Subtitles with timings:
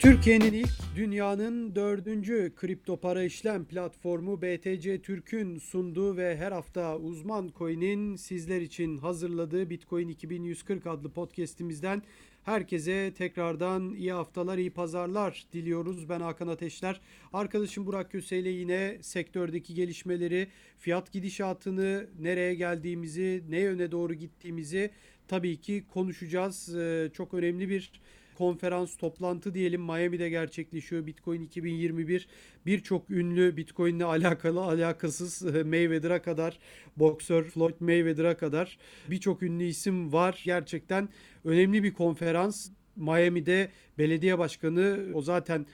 [0.00, 7.52] Türkiye'nin ilk dünyanın dördüncü kripto para işlem platformu BTC Türk'ün sunduğu ve her hafta uzman
[7.58, 12.02] coin'in sizler için hazırladığı Bitcoin 2140 adlı podcast'imizden
[12.44, 16.08] herkese tekrardan iyi haftalar, iyi pazarlar diliyoruz.
[16.08, 17.00] Ben Hakan Ateşler.
[17.32, 24.90] Arkadaşım Burak Köse ile yine sektördeki gelişmeleri, fiyat gidişatını, nereye geldiğimizi, ne yöne doğru gittiğimizi
[25.28, 26.76] tabii ki konuşacağız.
[26.76, 27.90] Ee, çok önemli bir
[28.40, 31.06] konferans toplantı diyelim Miami'de gerçekleşiyor.
[31.06, 32.28] Bitcoin 2021
[32.66, 36.58] birçok ünlü Bitcoin ile alakalı alakasız e, Mayweather'a kadar
[36.96, 38.78] boksör Floyd Mayweather'a kadar
[39.10, 40.42] birçok ünlü isim var.
[40.44, 41.08] Gerçekten
[41.44, 42.70] önemli bir konferans.
[42.96, 45.66] Miami'de belediye başkanı o zaten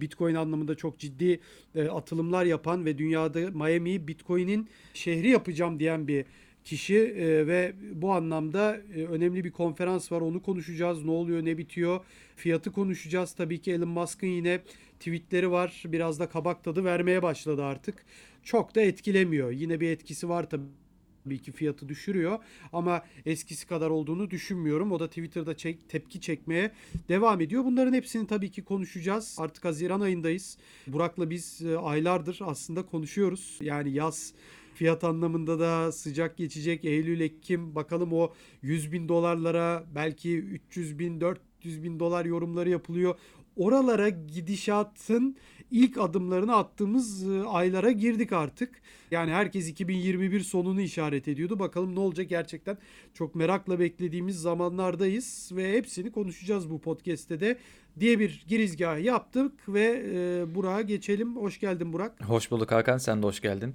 [0.00, 1.40] Bitcoin anlamında çok ciddi
[1.74, 6.24] e, atılımlar yapan ve dünyada Miami'yi Bitcoin'in şehri yapacağım diyen bir
[6.64, 10.20] kişi e, ve bu anlamda e, önemli bir konferans var.
[10.20, 11.04] Onu konuşacağız.
[11.04, 12.00] Ne oluyor, ne bitiyor?
[12.36, 13.32] Fiyatı konuşacağız.
[13.32, 14.60] Tabii ki Elon Musk'ın yine
[14.98, 15.82] tweetleri var.
[15.86, 18.04] Biraz da kabak tadı vermeye başladı artık.
[18.42, 19.50] Çok da etkilemiyor.
[19.50, 20.82] Yine bir etkisi var tabii
[21.24, 22.38] tabii ki fiyatı düşürüyor
[22.72, 24.92] ama eskisi kadar olduğunu düşünmüyorum.
[24.92, 26.70] O da Twitter'da çek, tepki çekmeye
[27.08, 27.64] devam ediyor.
[27.64, 29.36] Bunların hepsini tabii ki konuşacağız.
[29.38, 30.58] Artık Haziran ayındayız.
[30.86, 33.58] Burak'la biz e, aylardır aslında konuşuyoruz.
[33.60, 34.32] Yani yaz
[34.74, 36.84] Fiyat anlamında da sıcak geçecek.
[36.84, 43.14] Eylül, Ekim bakalım o 100 bin dolarlara belki 300 bin, 400 bin dolar yorumları yapılıyor.
[43.56, 45.36] Oralara gidişatın
[45.70, 48.82] ilk adımlarını attığımız e, aylara girdik artık.
[49.10, 51.58] Yani herkes 2021 sonunu işaret ediyordu.
[51.58, 52.78] Bakalım ne olacak gerçekten
[53.14, 57.58] çok merakla beklediğimiz zamanlardayız ve hepsini konuşacağız bu podcast'te de
[58.00, 61.36] diye bir girizgah yaptık ve e, Burak'a geçelim.
[61.36, 62.24] Hoş geldin Burak.
[62.24, 63.74] Hoş bulduk Hakan sen de hoş geldin.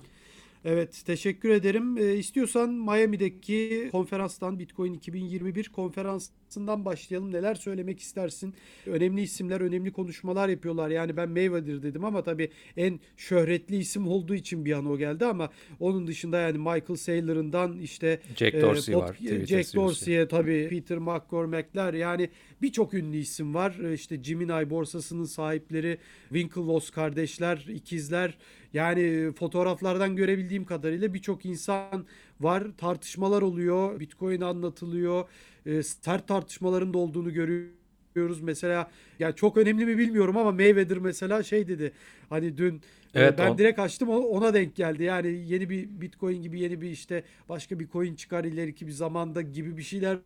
[0.70, 1.98] Evet teşekkür ederim.
[1.98, 7.34] E, istiyorsan Miami'deki konferanstan Bitcoin 2021 konferansından başlayalım.
[7.34, 8.54] Neler söylemek istersin?
[8.86, 10.90] Önemli isimler, önemli konuşmalar yapıyorlar.
[10.90, 15.26] Yani ben Mayweather dedim ama tabii en şöhretli isim olduğu için bir an o geldi
[15.26, 19.18] ama onun dışında yani Michael Saylor'ından işte Jack e, Dorsey e, var.
[19.46, 22.30] Jack Dorsey'e tabii Peter McCormack'ler yani
[22.62, 23.76] birçok ünlü isim var.
[23.84, 25.98] E, işte Gemini borsasının sahipleri
[26.30, 28.38] Winklevoss kardeşler, ikizler
[28.78, 32.06] yani fotoğraflardan görebildiğim kadarıyla birçok insan
[32.40, 32.64] var.
[32.78, 34.00] Tartışmalar oluyor.
[34.00, 35.26] Bitcoin anlatılıyor.
[35.66, 38.42] E, sert tartışmaların da olduğunu görüyoruz.
[38.42, 41.92] Mesela yani çok önemli mi bilmiyorum ama Mayweather mesela şey dedi.
[42.30, 42.82] Hani dün
[43.14, 43.58] evet, ben on...
[43.58, 45.04] direkt açtım ona denk geldi.
[45.04, 49.42] Yani yeni bir Bitcoin gibi yeni bir işte başka bir coin çıkar ileriki bir zamanda
[49.42, 50.18] gibi bir şeyler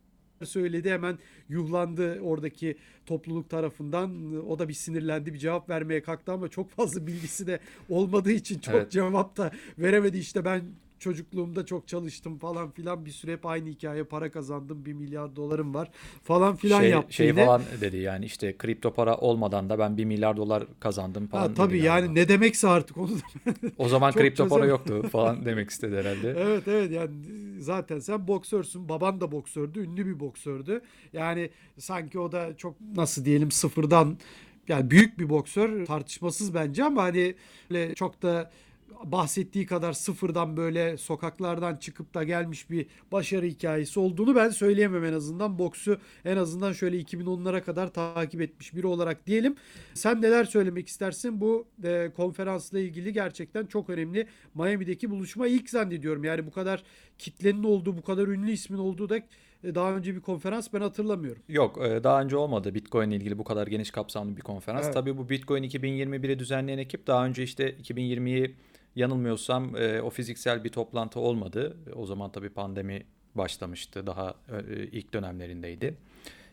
[0.46, 2.76] söyledi hemen yuhlandı oradaki
[3.06, 4.36] topluluk tarafından.
[4.48, 8.58] O da bir sinirlendi bir cevap vermeye kalktı ama çok fazla bilgisi de olmadığı için
[8.58, 8.90] çok evet.
[8.90, 10.18] cevap da veremedi.
[10.18, 10.62] İşte ben
[11.02, 13.06] çocukluğumda çok çalıştım falan filan.
[13.06, 14.04] Bir süre hep aynı hikaye.
[14.04, 15.90] Para kazandım bir milyar dolarım var
[16.22, 17.46] falan filan şey, yaptı şey yine.
[17.46, 21.54] falan dedi yani işte kripto para olmadan da ben bir milyar dolar kazandım falan ha,
[21.54, 23.22] tabii yani ne demekse artık onu da.
[23.78, 26.34] O zaman kripto para yoktu falan demek istedi herhalde.
[26.38, 27.12] evet evet yani
[27.58, 30.80] zaten sen boksörsün baban da boksördü ünlü bir boksördü
[31.12, 34.18] yani sanki o da çok nasıl diyelim sıfırdan
[34.68, 37.34] yani büyük bir boksör tartışmasız bence ama hani
[37.94, 38.50] çok da
[39.04, 45.12] bahsettiği kadar sıfırdan böyle sokaklardan çıkıp da gelmiş bir başarı hikayesi olduğunu ben söyleyemem en
[45.12, 45.58] azından.
[45.58, 49.56] Boksu en azından şöyle 2010'lara kadar takip etmiş biri olarak diyelim.
[49.94, 51.40] Sen neler söylemek istersin?
[51.40, 54.26] Bu e, konferansla ilgili gerçekten çok önemli.
[54.54, 56.24] Miami'deki buluşma ilk zannediyorum.
[56.24, 56.82] Yani bu kadar
[57.18, 59.16] kitlenin olduğu, bu kadar ünlü ismin olduğu da
[59.64, 61.42] e, daha önce bir konferans ben hatırlamıyorum.
[61.48, 64.84] Yok e, daha önce olmadı Bitcoin ile ilgili bu kadar geniş kapsamlı bir konferans.
[64.84, 64.94] Evet.
[64.94, 68.54] Tabii bu Bitcoin 2021'i düzenleyen ekip daha önce işte 2020'yi
[68.96, 71.76] Yanılmıyorsam e, o fiziksel bir toplantı olmadı.
[71.94, 73.02] O zaman tabii pandemi
[73.34, 74.06] başlamıştı.
[74.06, 74.34] Daha
[74.68, 75.94] e, ilk dönemlerindeydi.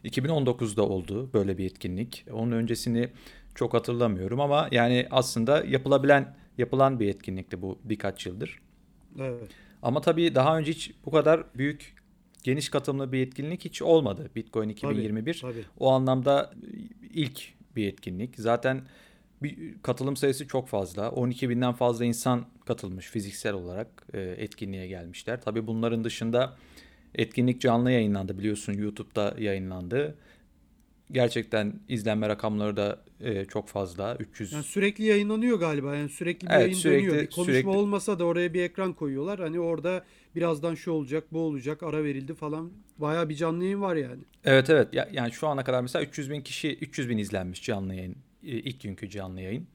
[0.04, 2.26] 2019'da oldu böyle bir etkinlik.
[2.32, 3.10] Onun öncesini
[3.56, 8.60] çok hatırlamıyorum ama yani aslında yapılabilen yapılan bir etkinlikti bu birkaç yıldır.
[9.20, 9.50] Evet.
[9.82, 11.96] Ama tabii daha önce hiç bu kadar büyük
[12.44, 15.40] geniş katılımlı bir etkinlik hiç olmadı Bitcoin 2021.
[15.42, 15.66] Tabii, tabii.
[15.80, 16.54] O anlamda
[17.14, 18.36] ilk bir etkinlik.
[18.38, 18.82] Zaten
[19.44, 21.12] bir katılım sayısı çok fazla.
[21.12, 25.42] 12 binden fazla insan katılmış fiziksel olarak e, etkinliğe gelmişler.
[25.42, 26.58] Tabii bunların dışında
[27.16, 30.18] etkinlik canlı yayınlandı biliyorsun YouTube'da yayınlandı.
[31.12, 34.16] Gerçekten izlenme rakamları da e, çok fazla.
[34.20, 34.54] 300.
[34.54, 35.96] Yani sürekli yayınlanıyor galiba.
[35.96, 37.24] Yani sürekli bir evet, yayın sürekli, dönüyor.
[37.24, 37.70] Bir konuşma sürekli...
[37.70, 39.40] olmasa da oraya bir ekran koyuyorlar.
[39.40, 40.06] Hani orada
[40.36, 42.72] birazdan şu olacak, bu olacak, ara verildi falan.
[42.98, 44.22] Bayağı bir canlı yayın var yani.
[44.46, 44.94] Evet evet.
[44.94, 48.82] Ya, yani şu ana kadar mesela 300 bin kişi 300 bin izlenmiş canlı yayın ilk
[48.82, 49.68] günkü canlı yayın.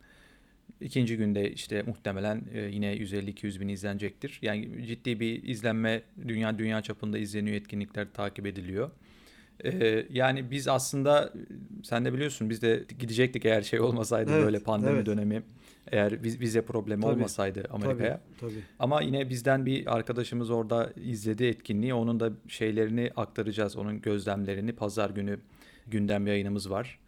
[0.81, 4.39] İkinci günde işte muhtemelen e, yine 150-200 bin izlenecektir.
[4.43, 8.91] Yani ciddi bir izlenme dünya dünya çapında izleniyor etkinlikler takip ediliyor.
[9.65, 11.33] Ee, yani biz aslında
[11.83, 15.07] sen de biliyorsun biz de gidecektik eğer şey olmasaydı Evet, böyle pandemi evet.
[15.07, 15.43] dönemi.
[15.93, 18.21] Eğer viz- vize problemi Tabii, olmasaydı Amerika'ya.
[18.41, 18.63] Tabii, tabii.
[18.79, 21.95] Ama yine bizden bir arkadaşımız orada izledi etkinliği.
[21.95, 23.77] Onun da şeylerini aktaracağız.
[23.77, 25.39] Onun gözlemlerini pazar günü
[25.87, 26.99] gündem yayınımız var.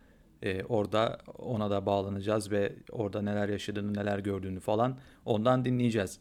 [0.43, 6.19] Ee, orada ona da bağlanacağız ve orada neler yaşadığını, neler gördüğünü falan ondan dinleyeceğiz.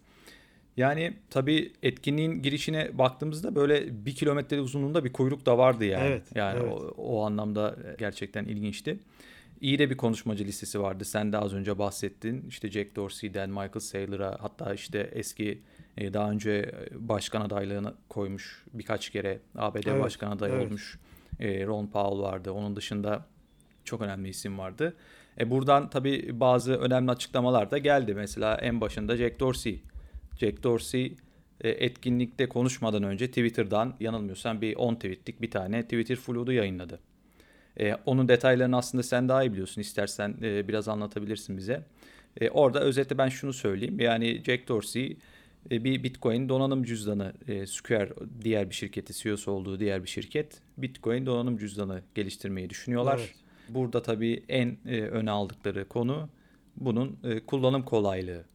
[0.77, 6.07] Yani tabii etkinliğin girişine baktığımızda böyle bir kilometre uzunluğunda bir kuyruk da vardı yani.
[6.07, 6.73] Evet, yani evet.
[6.73, 8.99] O, o anlamda gerçekten ilginçti.
[9.61, 11.05] İyi de bir konuşmacı listesi vardı.
[11.05, 12.45] Sen de az önce bahsettin.
[12.49, 15.61] İşte Jack Dorsey'den Michael Saylor'a hatta işte eski
[15.97, 20.65] e, daha önce e, başkan adaylığını koymuş birkaç kere ABD Evet, başkan adayı evet.
[20.65, 20.99] olmuş
[21.39, 22.51] e, Ron Paul vardı.
[22.51, 23.25] Onun dışında
[23.85, 24.95] çok önemli isim vardı.
[25.39, 28.13] E buradan tabii bazı önemli açıklamalar da geldi.
[28.13, 29.83] Mesela en başında Jack Dorsey.
[30.39, 31.15] Jack Dorsey
[31.61, 36.99] e, etkinlikte konuşmadan önce Twitter'dan yanılmıyorsam bir 10 tweetlik bir tane Twitter flood'u yayınladı.
[37.79, 39.81] E, onun detaylarını aslında sen daha iyi biliyorsun.
[39.81, 41.83] İstersen e, biraz anlatabilirsin bize.
[42.41, 43.99] E, orada özetle ben şunu söyleyeyim.
[43.99, 45.17] Yani Jack Dorsey
[45.71, 50.61] e, bir Bitcoin donanım cüzdanı e, Square diğer bir şirketi CEO'su olduğu diğer bir şirket
[50.77, 53.19] Bitcoin donanım cüzdanı geliştirmeyi düşünüyorlar.
[53.19, 53.44] Evet.
[53.69, 56.29] Burada tabii en e, öne aldıkları konu
[56.77, 58.45] bunun e, kullanım kolaylığı.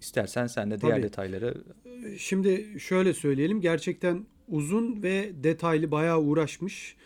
[0.00, 1.02] İstersen sen de diğer Tabii.
[1.02, 1.64] detayları
[2.18, 3.60] Şimdi şöyle söyleyelim.
[3.60, 6.96] Gerçekten uzun ve detaylı bayağı uğraşmış.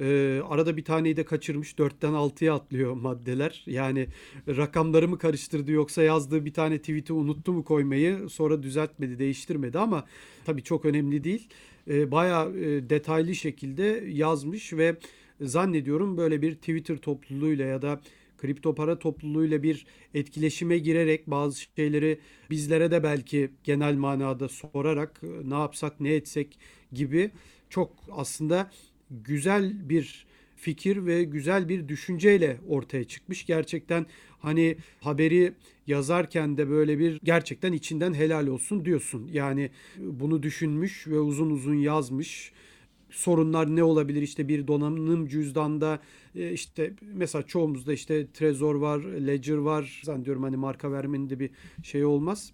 [0.00, 1.72] Ee, arada bir taneyi de kaçırmış.
[1.72, 3.64] 4'ten 6'ya atlıyor maddeler.
[3.66, 4.06] Yani
[4.48, 10.04] rakamları mı karıştırdı yoksa yazdığı bir tane tweet'i unuttu mu koymayı sonra düzeltmedi, değiştirmedi ama
[10.46, 11.48] tabii çok önemli değil.
[11.90, 14.96] Ee, bayağı e, detaylı şekilde yazmış ve
[15.40, 18.00] zannediyorum böyle bir Twitter topluluğuyla ya da
[18.38, 22.18] kripto para topluluğuyla bir etkileşime girerek bazı şeyleri
[22.50, 26.58] bizlere de belki genel manada sorarak e, ne yapsak ne etsek
[26.92, 27.30] gibi
[27.70, 28.70] çok aslında
[29.10, 30.26] güzel bir
[30.56, 33.46] fikir ve güzel bir düşünceyle ortaya çıkmış.
[33.46, 34.06] Gerçekten
[34.40, 35.52] hani haberi
[35.86, 39.28] yazarken de böyle bir gerçekten içinden helal olsun diyorsun.
[39.32, 42.52] Yani bunu düşünmüş ve uzun uzun yazmış
[43.10, 46.00] sorunlar ne olabilir işte bir donanım cüzdanda
[46.34, 50.02] e, işte mesela çoğumuzda işte Trezor var, Ledger var.
[50.04, 51.50] Zannediyorum hani marka vermenin de bir
[51.82, 52.52] şey olmaz.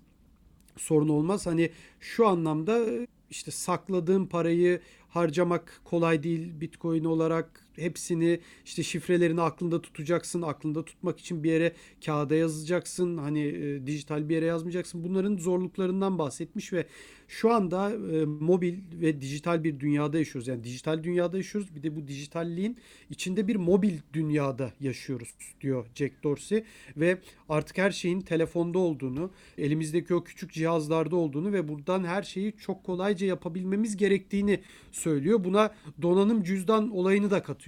[0.76, 1.46] Sorun olmaz.
[1.46, 1.70] Hani
[2.00, 9.82] şu anlamda e, işte sakladığın parayı harcamak kolay değil Bitcoin olarak hepsini işte şifrelerini aklında
[9.82, 10.42] tutacaksın.
[10.42, 11.72] Aklında tutmak için bir yere
[12.04, 13.16] kağıda yazacaksın.
[13.16, 15.04] Hani e, dijital bir yere yazmayacaksın.
[15.04, 16.86] Bunların zorluklarından bahsetmiş ve
[17.28, 20.48] şu anda e, mobil ve dijital bir dünyada yaşıyoruz.
[20.48, 21.74] Yani dijital dünyada yaşıyoruz.
[21.76, 22.76] Bir de bu dijitalliğin
[23.10, 26.64] içinde bir mobil dünyada yaşıyoruz diyor Jack Dorsey
[26.96, 27.18] ve
[27.48, 32.84] artık her şeyin telefonda olduğunu, elimizdeki o küçük cihazlarda olduğunu ve buradan her şeyi çok
[32.84, 34.60] kolayca yapabilmemiz gerektiğini
[34.92, 35.44] söylüyor.
[35.44, 37.63] Buna donanım cüzdan olayını da katıyor.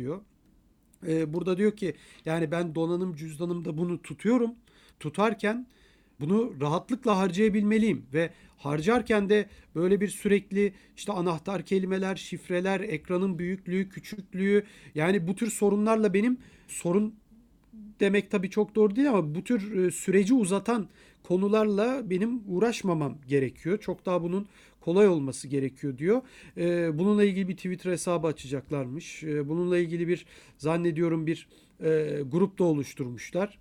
[1.07, 1.95] Ee, burada diyor ki
[2.25, 4.51] yani ben donanım cüzdanımda bunu tutuyorum.
[5.01, 5.67] Tutarken
[6.21, 13.89] bunu rahatlıkla harcayabilmeliyim ve harcarken de böyle bir sürekli işte anahtar kelimeler, şifreler, ekranın büyüklüğü,
[13.89, 14.65] küçüklüğü
[14.95, 16.39] yani bu tür sorunlarla benim
[16.69, 17.15] sorun
[18.01, 20.89] demek tabii çok doğru değil ama bu tür e, süreci uzatan
[21.23, 23.79] konularla benim uğraşmamam gerekiyor.
[23.79, 24.47] Çok daha bunun
[24.87, 26.23] kolay olması gerekiyor diyor.
[26.57, 29.25] E, bununla ilgili bir Twitter hesabı açacaklarmış.
[29.25, 30.27] E, bununla ilgili bir
[30.59, 31.49] zannediyorum bir
[31.81, 33.59] e, grup da oluşturmuşlar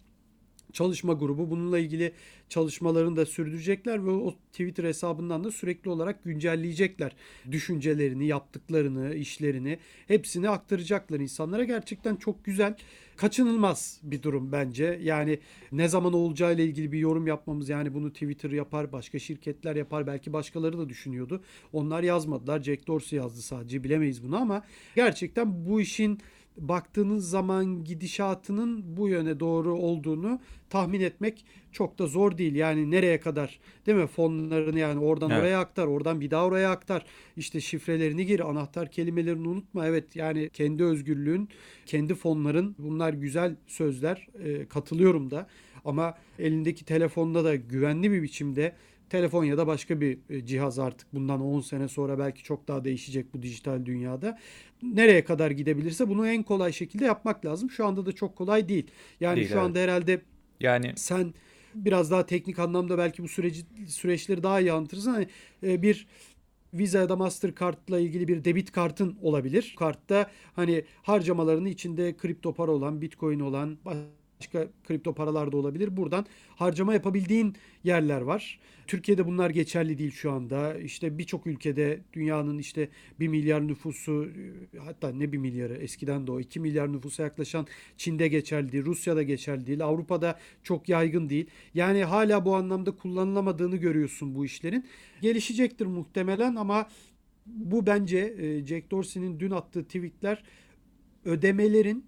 [0.75, 2.11] çalışma grubu bununla ilgili
[2.49, 7.15] çalışmalarını da sürdürecekler ve o Twitter hesabından da sürekli olarak güncelleyecekler
[7.51, 11.63] düşüncelerini, yaptıklarını, işlerini hepsini aktaracaklar insanlara.
[11.63, 12.75] Gerçekten çok güzel,
[13.17, 14.99] kaçınılmaz bir durum bence.
[15.03, 15.39] Yani
[15.71, 20.33] ne zaman olacağıyla ilgili bir yorum yapmamız yani bunu Twitter yapar, başka şirketler yapar, belki
[20.33, 21.43] başkaları da düşünüyordu.
[21.73, 22.63] Onlar yazmadılar.
[22.63, 24.63] Jack Dorsey yazdı sadece bilemeyiz bunu ama
[24.95, 26.19] gerçekten bu işin
[26.57, 32.55] baktığınız zaman gidişatının bu yöne doğru olduğunu tahmin etmek çok da zor değil.
[32.55, 35.41] Yani nereye kadar değil mi fonlarını yani oradan Evet.
[35.41, 37.05] oraya aktar, oradan bir daha oraya aktar.
[37.37, 39.87] İşte şifrelerini gir, anahtar kelimelerini unutma.
[39.87, 41.49] Evet yani kendi özgürlüğün,
[41.85, 44.27] kendi fonların bunlar güzel sözler.
[44.43, 45.47] Ee, katılıyorum da.
[45.85, 48.75] Ama elindeki telefonda da güvenli bir biçimde
[49.09, 52.85] telefon ya da başka bir e, cihaz artık bundan 10 sene sonra belki çok daha
[52.85, 54.39] değişecek bu dijital dünyada.
[54.83, 57.69] Nereye kadar gidebilirse bunu en kolay şekilde yapmak lazım.
[57.69, 58.87] Şu anda da çok kolay değil.
[59.19, 59.63] Yani Değil, şu evet.
[59.63, 60.21] anda herhalde
[60.59, 61.33] yani sen
[61.75, 65.11] biraz daha teknik anlamda belki bu süreci süreçleri daha iyi anlatırsın.
[65.11, 65.27] Hani
[65.63, 66.07] e, bir
[66.73, 69.75] Visa ya da Mastercard'la ilgili bir debit kartın olabilir.
[69.79, 73.77] Kartta hani harcamalarını içinde kripto para olan, Bitcoin olan,
[74.45, 75.97] başka kripto paralar da olabilir.
[75.97, 76.25] Buradan
[76.55, 78.59] harcama yapabildiğin yerler var.
[78.87, 80.79] Türkiye'de bunlar geçerli değil şu anda.
[80.79, 84.27] İşte birçok ülkede dünyanın işte 1 milyar nüfusu
[84.79, 89.23] hatta ne 1 milyarı eskiden de o 2 milyar nüfusa yaklaşan Çin'de geçerli değil, Rusya'da
[89.23, 91.47] geçerli değil, Avrupa'da çok yaygın değil.
[91.73, 94.85] Yani hala bu anlamda kullanılamadığını görüyorsun bu işlerin.
[95.21, 96.89] Gelişecektir muhtemelen ama
[97.45, 98.35] bu bence
[98.65, 100.43] Jack Dorsey'nin dün attığı tweetler
[101.25, 102.05] ödemelerin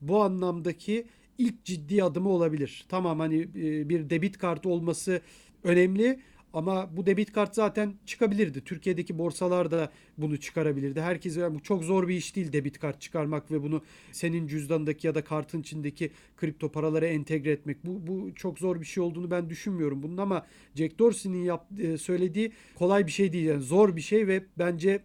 [0.00, 1.06] bu anlamdaki
[1.38, 2.84] ilk ciddi adımı olabilir.
[2.88, 5.20] Tamam hani e, bir debit kartı olması
[5.64, 6.20] önemli
[6.52, 8.64] ama bu debit kart zaten çıkabilirdi.
[8.64, 11.00] Türkiye'deki borsalar da bunu çıkarabilirdi.
[11.00, 15.06] Herkes yani bu çok zor bir iş değil debit kart çıkarmak ve bunu senin cüzdandaki
[15.06, 17.86] ya da kartın içindeki kripto paralara entegre etmek.
[17.86, 21.98] Bu bu çok zor bir şey olduğunu ben düşünmüyorum bunun ama Jack Dorsey'nin yap, e,
[21.98, 23.44] söylediği kolay bir şey değil.
[23.44, 25.02] Yani zor bir şey ve bence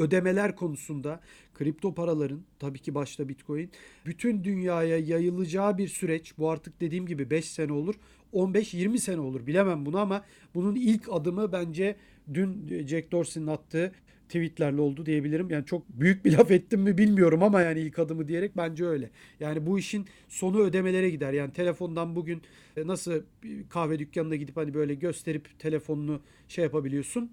[0.00, 1.20] ödemeler konusunda
[1.54, 3.70] kripto paraların tabii ki başta Bitcoin
[4.06, 6.38] bütün dünyaya yayılacağı bir süreç.
[6.38, 7.94] Bu artık dediğim gibi 5 sene olur,
[8.32, 11.96] 15-20 sene olur bilemem bunu ama bunun ilk adımı bence
[12.34, 13.92] dün Jack Dorsey'nin attığı
[14.30, 15.50] tweetlerle oldu diyebilirim.
[15.50, 19.10] Yani çok büyük bir laf ettim mi bilmiyorum ama yani ilk adımı diyerek bence öyle.
[19.40, 21.32] Yani bu işin sonu ödemelere gider.
[21.32, 22.42] Yani telefondan bugün
[22.76, 23.22] e, nasıl
[23.68, 27.32] kahve dükkanına gidip hani böyle gösterip telefonunu şey yapabiliyorsun.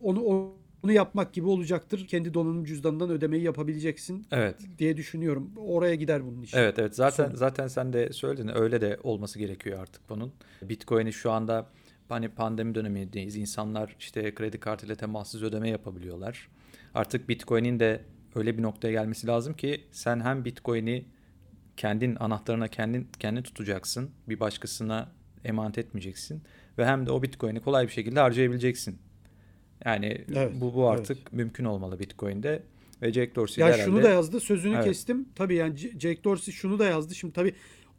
[0.00, 0.20] Onu
[0.84, 2.06] onu yapmak gibi olacaktır.
[2.06, 4.26] Kendi donanım cüzdanından ödemeyi yapabileceksin.
[4.30, 4.56] Evet.
[4.78, 5.50] diye düşünüyorum.
[5.56, 6.56] Oraya gider bunun işi.
[6.56, 7.34] Evet evet zaten Son.
[7.34, 10.32] zaten sen de söyledin öyle de olması gerekiyor artık bunun.
[10.62, 11.70] Bitcoin'i şu anda
[12.08, 13.36] hani pandemi dönemindeyiz.
[13.36, 16.48] İnsanlar işte kredi kartıyla temassız ödeme yapabiliyorlar.
[16.94, 21.04] Artık Bitcoin'in de öyle bir noktaya gelmesi lazım ki sen hem Bitcoin'i
[21.76, 24.10] kendin anahtarına kendin kendi tutacaksın.
[24.28, 25.12] Bir başkasına
[25.44, 26.42] emanet etmeyeceksin
[26.78, 28.98] ve hem de o Bitcoin'i kolay bir şekilde harcayabileceksin.
[29.84, 31.32] Yani Evet, bu bu artık evet.
[31.32, 32.62] mümkün olmalı Bitcoin'de
[33.02, 34.40] ve Jack Dorsey Ya de herhalde şunu da yazdı.
[34.40, 34.84] Sözünü Evet.
[34.84, 35.28] kestim.
[35.34, 37.14] Tabii yani Jack Dorsey şunu da yazdı.
[37.14, 37.54] Şimdi tabii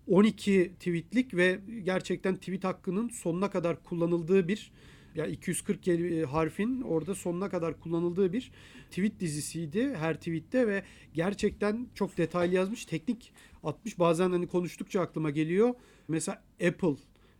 [0.08, 4.72] 12 tweetlik ve gerçekten tweet hakkının sonuna kadar kullanıldığı bir
[5.16, 8.52] ya 240 keli- harfin orada sonuna kadar kullanıldığı bir
[8.90, 13.32] tweet dizisiydi her tweette ve gerçekten çok detaylı yazmış, teknik
[13.64, 14.00] atmış.
[14.00, 15.74] Bazen hani konuştukça aklıma geliyor.
[16.08, 16.96] Mesela Apple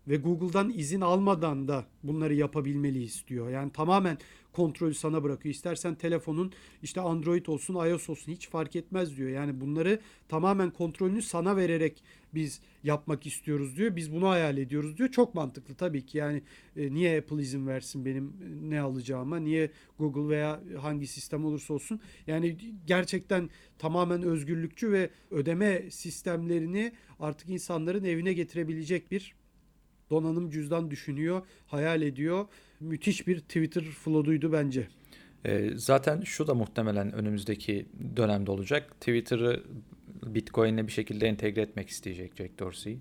[0.08, 3.50] ve Google'dan izin almadan da bunları yapabilmeliyiz diyor.
[3.50, 4.18] Yani tamamen
[4.56, 5.56] kontrolü sana bırakıyor.
[5.56, 6.52] İstersen telefonun
[6.84, 9.30] işte Android olsun, iOS olsun hiç fark etmez diyor.
[9.30, 13.96] Yani bunları tamamen kontrolünü sana vererek biz yapmak istiyoruz diyor.
[13.96, 15.10] Biz bunu hayal ediyoruz diyor.
[15.10, 16.18] Çok mantıklı tabii ki.
[16.18, 16.42] Yani
[16.78, 19.38] e, niye Apple izin versin benim e, ne alacağıma?
[19.38, 22.00] Niye Google veya hangi sistem olursa olsun?
[22.28, 22.58] Yani
[22.88, 29.36] gerçekten tamamen özgürlükçü ve ödeme sistemlerini artık insanların evine getirebilecek bir
[30.16, 32.46] donanım cüzdan düşünüyor, hayal ediyor.
[32.80, 34.88] Müthiş bir Twitter flow'duydu bence.
[35.46, 37.86] Ee, zaten şu da muhtemelen önümüzdeki
[38.18, 38.92] dönemde olacak.
[39.00, 39.64] Twitter'ı
[40.26, 42.98] Bitcoin'le bir şekilde entegre etmek isteyecek Jack Dorsey.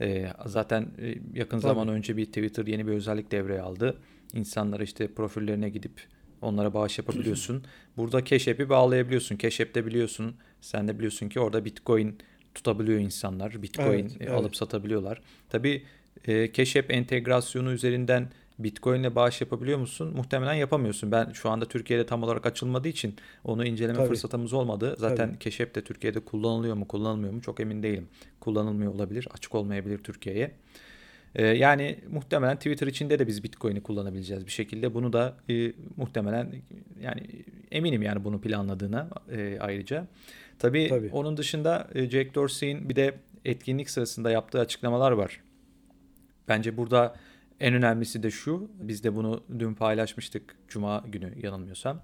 [0.00, 1.62] Ee, zaten e, yakın Tabii.
[1.62, 3.98] zaman önce bir Twitter yeni bir özellik devreye aldı.
[4.34, 6.00] İnsanlara işte profillerine gidip
[6.42, 7.64] onlara bağış yapabiliyorsun.
[7.96, 9.38] Burada Cash App'i bağlayabiliyorsun.
[9.38, 12.18] Cash App'te biliyorsun, sen de biliyorsun ki orada Bitcoin
[12.54, 13.62] tutabiliyor insanlar.
[13.62, 14.30] Bitcoin Evet, evet.
[14.30, 15.20] alıp satabiliyorlar.
[15.48, 15.82] Tabii
[16.28, 16.44] e,
[16.78, 20.12] App entegrasyonu üzerinden Bitcoin'le bağış yapabiliyor musun?
[20.16, 21.12] Muhtemelen yapamıyorsun.
[21.12, 24.08] Ben şu anda Türkiye'de tam olarak açılmadığı için onu inceleme Tabii.
[24.08, 24.94] fırsatımız olmadı.
[24.98, 25.62] Zaten Tabii.
[25.62, 28.08] App de Türkiye'de kullanılıyor mu, kullanılmıyor mu çok emin değilim.
[28.40, 30.52] Kullanılmıyor olabilir, açık olmayabilir Türkiye'ye.
[31.34, 34.94] Ee, yani muhtemelen Twitter içinde de biz Bitcoin'i kullanabileceğiz bir şekilde.
[34.94, 36.52] Bunu da e, muhtemelen
[37.00, 37.20] yani
[37.70, 40.06] eminim yani bunu planladığına e, ayrıca.
[40.58, 41.08] Tabii, Tabii.
[41.12, 45.40] onun dışında e, Jack Dorsey'in bir de etkinlik sırasında yaptığı açıklamalar var.
[46.48, 47.16] Bence burada
[47.60, 48.70] en önemlisi de şu.
[48.80, 52.02] Biz de bunu dün paylaşmıştık Cuma günü yanılmıyorsam.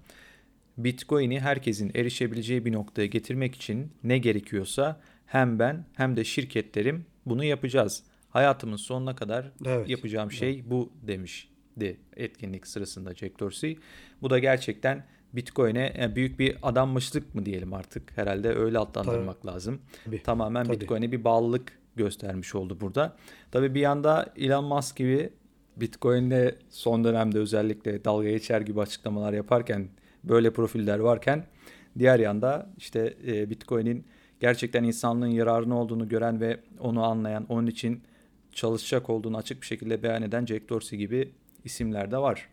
[0.77, 7.43] Bitcoin'i herkesin erişebileceği bir noktaya getirmek için ne gerekiyorsa hem ben hem de şirketlerim bunu
[7.43, 8.03] yapacağız.
[8.29, 9.89] Hayatımın sonuna kadar Evet.
[9.89, 13.77] yapacağım şey bu demişti etkinlik sırasında Jack Dorsey.
[14.21, 19.81] Bu da gerçekten Bitcoin'e yani büyük bir adanmışlık mı diyelim artık herhalde öyle adlandırmak lazım.
[20.05, 20.23] Tabii.
[20.23, 20.81] Tamamen Tabii.
[20.81, 23.15] Bitcoin'e bir bağlılık göstermiş oldu burada.
[23.51, 25.29] Tabii bir yanda Elon Musk gibi
[25.77, 29.89] Bitcoin'le son dönemde özellikle dalga geçer gibi açıklamalar yaparken
[30.23, 31.45] böyle profiller varken
[31.99, 34.05] diğer yanda işte e, Bitcoin'in
[34.39, 38.03] gerçekten insanlığın yararına olduğunu gören ve onu anlayan, onun için
[38.51, 41.31] çalışacak olduğunu açık bir şekilde beyan eden Jack Dorsey gibi
[41.63, 42.49] isimler de var.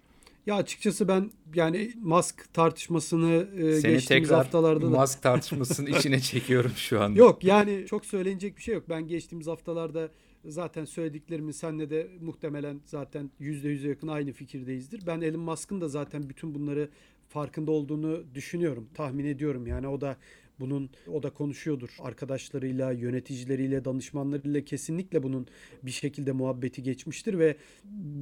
[0.46, 6.20] Ya açıkçası ben yani Musk tartışmasını e, Seni geçtiğimiz tekrar haftalarda da Musk tartışmasının içine
[6.20, 7.18] çekiyorum şu anda.
[7.18, 8.84] Yok yani çok söylenecek bir şey yok.
[8.88, 10.10] Ben geçtiğimiz haftalarda
[10.44, 15.06] zaten söylediklerimi senle de muhtemelen zaten %100'e yakın aynı fikirdeyizdir.
[15.06, 16.88] Ben Elon Musk'ın da zaten bütün bunları
[17.28, 18.88] farkında olduğunu düşünüyorum.
[18.94, 20.16] Tahmin ediyorum yani o da
[20.60, 25.46] bunun o da konuşuyordur arkadaşlarıyla, yöneticileriyle, danışmanlarıyla kesinlikle bunun
[25.82, 27.56] bir şekilde muhabbeti geçmiştir ve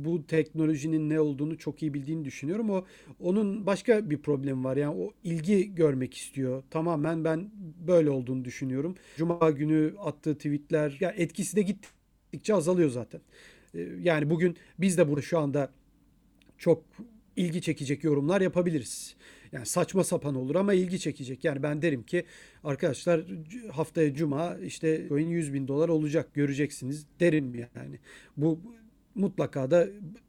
[0.05, 2.71] bu teknolojinin ne olduğunu çok iyi bildiğini düşünüyorum.
[2.71, 2.85] O
[3.21, 4.77] onun başka bir problemi var.
[4.77, 6.63] Yani o ilgi görmek istiyor.
[6.71, 7.51] Tamamen ben
[7.87, 8.95] böyle olduğunu düşünüyorum.
[9.17, 13.21] Cuma günü attığı tweetler ya etkisi de gittikçe azalıyor zaten.
[13.75, 15.71] Ee, yani bugün biz de burada şu anda
[16.59, 16.85] çok
[17.37, 19.17] ilgi çekecek yorumlar yapabiliriz.
[19.53, 21.45] Yani saçma sapan olur ama ilgi çekecek.
[21.45, 22.25] Yani ben derim ki
[22.65, 23.25] arkadaşlar
[23.73, 27.99] haftaya cuma işte coin 100 bin dolar olacak göreceksiniz derim yani.
[28.37, 28.61] Bu
[29.15, 29.89] mutlaka da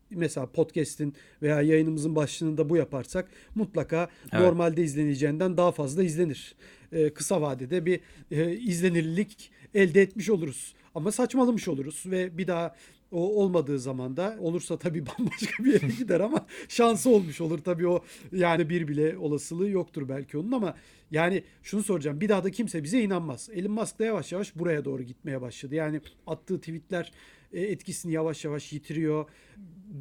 [0.09, 4.41] mesela podcast'in veya yayınımızın başlığında bu yaparsak mutlaka evet.
[4.41, 6.55] normalde izleneceğinden daha fazla izlenir.
[6.91, 7.99] Ee, kısa vadede bir
[8.31, 10.73] e, izlenirlik elde etmiş oluruz.
[10.95, 12.75] Ama saçmalamış oluruz ve bir daha
[13.11, 17.87] o olmadığı zaman da olursa tabii bambaşka bir yere gider ama şansı olmuş olur tabii
[17.87, 20.75] o yani bir bile olasılığı yoktur belki onun ama
[21.11, 23.49] yani şunu soracağım bir daha da kimse bize inanmaz.
[23.53, 25.75] Elon Musk da yavaş yavaş buraya doğru gitmeye başladı.
[25.75, 27.11] Yani attığı tweetler
[27.53, 29.29] e, etkisini yavaş yavaş yitiriyor.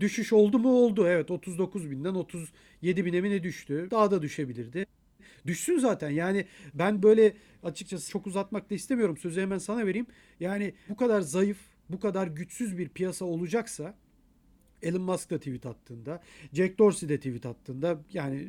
[0.01, 0.69] Düşüş oldu mu?
[0.69, 1.07] Oldu.
[1.07, 3.89] Evet 39 binden 37 bine mi ne düştü?
[3.91, 4.87] Daha da düşebilirdi.
[5.47, 6.11] Düşsün zaten.
[6.11, 9.17] Yani ben böyle açıkçası çok uzatmak da istemiyorum.
[9.17, 10.07] Sözü hemen sana vereyim.
[10.41, 11.59] Yani bu kadar zayıf,
[11.91, 13.95] bu kadar güçsüz bir piyasa olacaksa
[14.83, 18.49] Elon Musk da tweet attığında, Jack Dorsey de tweet attığında yani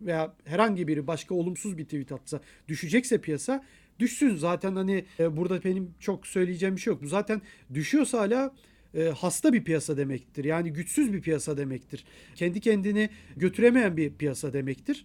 [0.00, 3.64] veya herhangi biri başka olumsuz bir tweet atsa düşecekse piyasa
[3.98, 4.36] düşsün.
[4.36, 7.02] Zaten hani e, burada benim çok söyleyeceğim bir şey yok.
[7.02, 7.42] Bu zaten
[7.74, 8.54] düşüyorsa hala
[8.94, 10.44] e, hasta bir piyasa demektir.
[10.44, 12.04] Yani güçsüz bir piyasa demektir.
[12.34, 15.04] Kendi kendini götüremeyen bir piyasa demektir.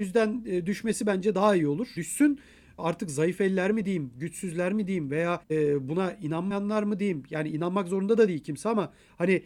[0.00, 1.88] O yüzden e, düşmesi bence daha iyi olur.
[1.96, 2.40] Düşsün
[2.82, 7.22] artık zayıf eller mi diyeyim, güçsüzler mi diyeyim veya e, buna inanmayanlar mı diyeyim.
[7.30, 9.42] Yani inanmak zorunda da değil kimse ama hani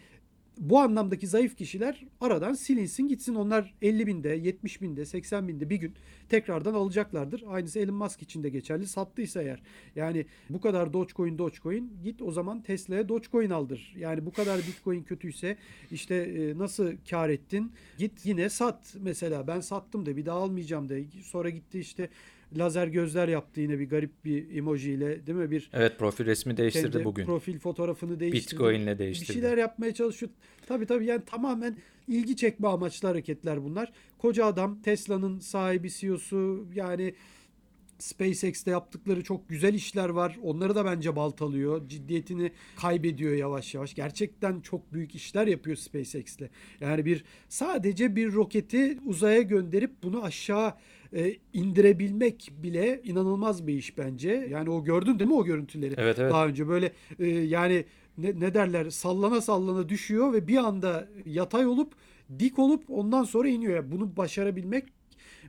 [0.58, 3.34] bu anlamdaki zayıf kişiler aradan silinsin gitsin.
[3.34, 5.94] Onlar 50 binde, 70 binde, 80 binde bir gün
[6.28, 7.44] tekrardan alacaklardır.
[7.48, 8.86] Aynısı Elon Musk için de geçerli.
[8.86, 9.62] Sattıysa eğer.
[9.96, 13.94] Yani bu kadar Dogecoin, Dogecoin git o zaman Tesla'ya Dogecoin aldır.
[13.98, 15.56] Yani bu kadar Bitcoin kötüyse
[15.90, 17.72] işte e, nasıl kar ettin?
[17.98, 19.46] Git yine sat mesela.
[19.46, 20.94] Ben sattım da bir daha almayacağım da.
[21.22, 22.08] Sonra gitti işte
[22.56, 25.50] lazer gözler yaptı yine bir garip bir emojiyle değil mi?
[25.50, 27.25] Bir Evet profil resmi değiştirdi kendi bugün.
[27.25, 28.52] Profil fotoğrafını değiştirdi.
[28.52, 29.28] Bitcoin'le değiştirdi.
[29.28, 30.32] Bir şeyler yapmaya çalışıyor.
[30.67, 31.76] Tabii tabii yani tamamen
[32.09, 33.93] ilgi çekme amaçlı hareketler bunlar.
[34.19, 37.15] Koca adam Tesla'nın sahibi CEO'su yani
[37.99, 40.39] SpaceX'te yaptıkları çok güzel işler var.
[40.43, 41.89] Onları da bence baltalıyor.
[41.89, 43.95] Ciddiyetini kaybediyor yavaş yavaş.
[43.95, 46.50] Gerçekten çok büyük işler yapıyor SpaceX'le.
[46.80, 50.75] Yani bir sadece bir roketi uzaya gönderip bunu aşağı
[51.12, 54.49] e, indirebilmek bile inanılmaz bir iş bence.
[54.50, 55.95] Yani o gördün değil mi o görüntüleri?
[55.97, 56.32] Evet evet.
[56.32, 57.84] Daha önce böyle e, yani
[58.19, 61.95] ne, ne derler sallana sallana düşüyor ve bir anda yatay olup
[62.38, 63.76] dik olup ondan sonra iniyor.
[63.76, 64.84] Yani bunu başarabilmek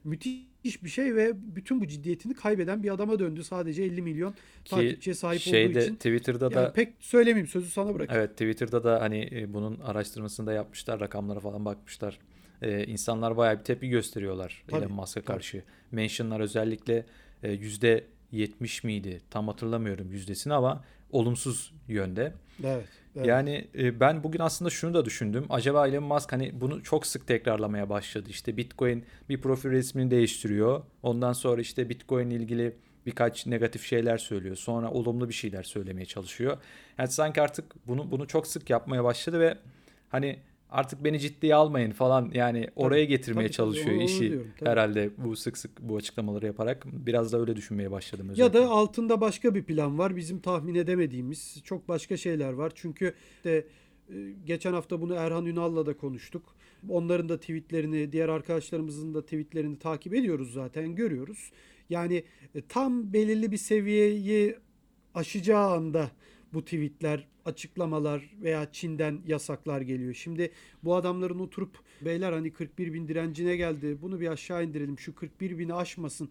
[0.04, 4.70] müthiş bir şey ve bütün bu ciddiyetini kaybeden bir adama döndü sadece 50 milyon Ki
[4.70, 5.96] takipçiye sahip şeyde, olduğu için.
[5.96, 8.22] Twitter'da yani da pek söylemeyeyim sözü sana bırakayım.
[8.22, 12.20] Evet Twitter'da da hani e, bunun araştırmasını da yapmışlar rakamlara falan bakmışlar.
[12.62, 15.64] Ee, insanlar bayağı bir tepki gösteriyorlar tabii, Elon Musk'a karşı.
[15.92, 17.06] Mentionlar özellikle
[17.44, 22.34] e, yüzde 70 miydi tam hatırlamıyorum yüzdesini ama olumsuz yönde.
[22.64, 22.86] Evet.
[23.16, 23.28] evet.
[23.28, 25.46] Yani e, ben bugün aslında şunu da düşündüm.
[25.50, 28.30] Acaba Elon Musk hani bunu çok sık tekrarlamaya başladı.
[28.30, 30.84] İşte Bitcoin bir profil resmini değiştiriyor.
[31.04, 34.56] Ondan sonra işte Bitcoin ilgili birkaç negatif şeyler söylüyor.
[34.56, 36.58] Sonra olumlu bir şeyler söylemeye çalışıyor.
[36.98, 39.58] Yani sanki artık bunu bunu çok sık yapmaya başladı ve
[40.10, 44.52] hani artık beni ciddiye almayın falan yani oraya tabii, getirmeye tabii, çalışıyor tabii, işi diyorum,
[44.60, 44.70] tabii.
[44.70, 48.60] herhalde bu sık sık bu açıklamaları yaparak biraz da öyle düşünmeye başladım özellikle.
[48.60, 53.14] Ya da altında başka bir plan var bizim tahmin edemediğimiz çok başka şeyler var çünkü
[53.44, 53.68] de
[54.10, 56.56] e, geçen hafta bunu Erhan Ünal'la da konuştuk.
[56.90, 61.52] Onların da tweetlerini, diğer arkadaşlarımızın da tweetlerini takip ediyoruz zaten, görüyoruz.
[61.90, 62.24] Yani
[62.56, 64.56] e, tam belirli bir seviyeyi
[65.14, 66.12] aşacağı anda
[66.54, 70.14] bu tweetler, açıklamalar veya Çin'den yasaklar geliyor.
[70.14, 70.52] Şimdi
[70.84, 75.58] bu adamların oturup beyler hani 41 bin direncine geldi bunu bir aşağı indirelim şu 41
[75.58, 76.30] bini aşmasın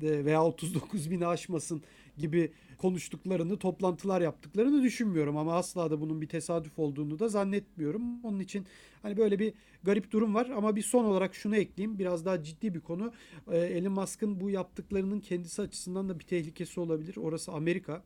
[0.00, 1.82] veya 39 bini aşmasın
[2.18, 8.24] gibi konuştuklarını, toplantılar yaptıklarını düşünmüyorum ama asla da bunun bir tesadüf olduğunu da zannetmiyorum.
[8.24, 8.66] Onun için
[9.02, 11.98] hani böyle bir garip durum var ama bir son olarak şunu ekleyeyim.
[11.98, 13.12] Biraz daha ciddi bir konu.
[13.52, 17.16] Elon Musk'ın bu yaptıklarının kendisi açısından da bir tehlikesi olabilir.
[17.16, 18.02] Orası Amerika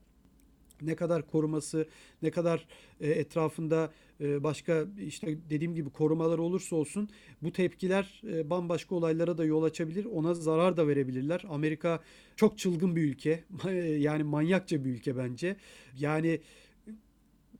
[0.82, 1.88] ne kadar koruması,
[2.22, 2.66] ne kadar
[3.00, 7.08] e, etrafında e, başka işte dediğim gibi korumalar olursa olsun
[7.42, 10.04] bu tepkiler e, bambaşka olaylara da yol açabilir.
[10.04, 11.44] Ona zarar da verebilirler.
[11.48, 12.00] Amerika
[12.36, 13.44] çok çılgın bir ülke.
[13.98, 15.56] yani manyakça bir ülke bence.
[15.98, 16.40] Yani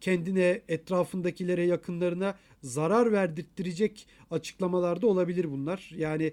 [0.01, 5.91] kendine, etrafındakilere, yakınlarına zarar verdirttirecek açıklamalarda olabilir bunlar.
[5.97, 6.33] Yani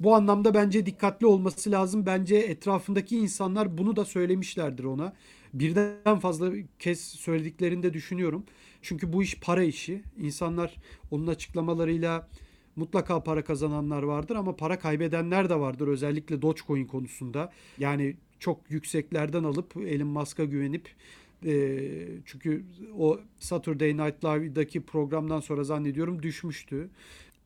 [0.00, 2.06] bu anlamda bence dikkatli olması lazım.
[2.06, 5.12] Bence etrafındaki insanlar bunu da söylemişlerdir ona.
[5.58, 8.44] Birden fazla kez söylediklerini de düşünüyorum.
[8.82, 10.02] Çünkü bu iş para işi.
[10.18, 10.76] İnsanlar
[11.10, 12.28] onun açıklamalarıyla
[12.76, 17.52] mutlaka para kazananlar vardır ama para kaybedenler de vardır özellikle Dogecoin konusunda.
[17.78, 20.88] Yani çok yükseklerden alıp Elon Musk'a güvenip
[21.46, 21.78] e,
[22.26, 22.64] çünkü
[22.98, 26.88] o Saturday Night Live'daki programdan sonra zannediyorum düşmüştü.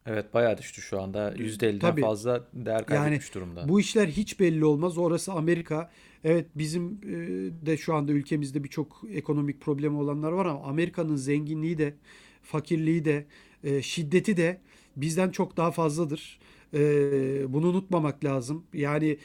[0.07, 1.33] Evet bayağı düştü şu anda.
[1.33, 3.68] %50'den Tabii, fazla değer kaybetmiş yani, durumda.
[3.68, 4.99] Bu işler hiç belli olmaz.
[4.99, 5.90] Orası Amerika.
[6.24, 11.78] Evet bizim e, de şu anda ülkemizde birçok ekonomik problemi olanlar var ama Amerika'nın zenginliği
[11.78, 11.94] de,
[12.42, 13.26] fakirliği de,
[13.64, 14.61] e, şiddeti de
[14.96, 16.38] bizden çok daha fazladır.
[16.74, 16.80] E,
[17.52, 18.64] bunu unutmamak lazım.
[18.74, 19.18] Yani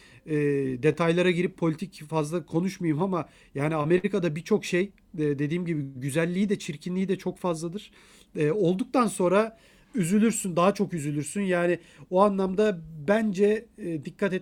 [0.84, 7.08] detaylara girip politik fazla konuşmayayım ama yani Amerika'da birçok şey dediğim gibi güzelliği de çirkinliği
[7.08, 7.92] de çok fazladır.
[8.54, 9.58] Olduktan sonra
[9.96, 11.42] üzülürsün, daha çok üzülürsün.
[11.42, 11.80] Yani
[12.10, 13.66] o anlamda bence
[14.06, 14.34] dikkat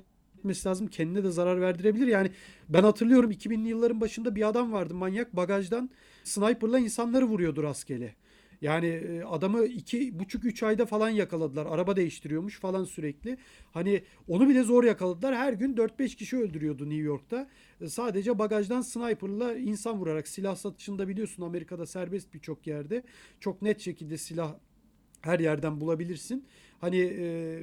[0.43, 0.87] etmesi lazım.
[0.87, 2.07] Kendine de zarar verdirebilir.
[2.07, 2.31] Yani
[2.69, 5.89] ben hatırlıyorum 2000'li yılların başında bir adam vardı manyak bagajdan
[6.23, 8.15] sniperla insanları vuruyordu rastgele.
[8.61, 11.65] Yani e, adamı iki buçuk üç ayda falan yakaladılar.
[11.65, 13.37] Araba değiştiriyormuş falan sürekli.
[13.73, 15.35] Hani onu bile zor yakaladılar.
[15.35, 17.47] Her gün 4-5 kişi öldürüyordu New York'ta.
[17.81, 23.03] E, sadece bagajdan sniperla insan vurarak silah satışında biliyorsun Amerika'da serbest birçok yerde.
[23.39, 24.55] Çok net şekilde silah
[25.21, 26.45] her yerden bulabilirsin.
[26.81, 27.59] Hani e,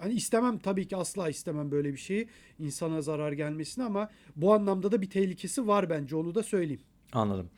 [0.00, 4.92] hani istemem tabii ki asla istemem böyle bir şeyi insana zarar gelmesini ama bu anlamda
[4.92, 6.82] da bir tehlikesi var bence onu da söyleyeyim.
[7.12, 7.50] Anladım.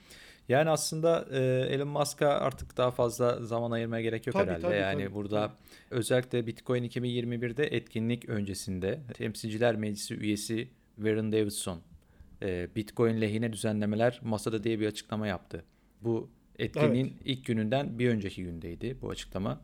[0.49, 1.39] Yani aslında e,
[1.75, 4.63] Elon Musk'a artık daha fazla zaman ayırmaya gerek yok tabii, herhalde.
[4.63, 5.57] Tabii, yani tabii, burada tabii.
[5.91, 11.81] özellikle Bitcoin 2021'de etkinlik öncesinde Temsilciler Meclisi üyesi Warren Davidson
[12.43, 15.65] e, Bitcoin lehine düzenlemeler masada diye bir açıklama yaptı.
[16.01, 17.23] Bu etkinliğin evet.
[17.25, 19.61] ilk gününden bir önceki gündeydi bu açıklama.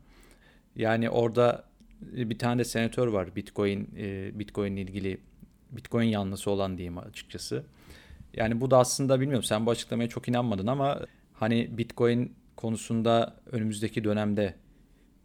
[0.77, 1.65] Yani orada
[2.03, 5.19] bir tane de senatör var Bitcoin e, Bitcoin ile ilgili
[5.71, 7.65] Bitcoin yanlısı olan diyeyim açıkçası.
[8.35, 11.01] Yani bu da aslında bilmiyorum sen bu açıklamaya çok inanmadın ama
[11.33, 14.55] hani Bitcoin konusunda önümüzdeki dönemde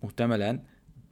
[0.02, 0.66] muhtemelen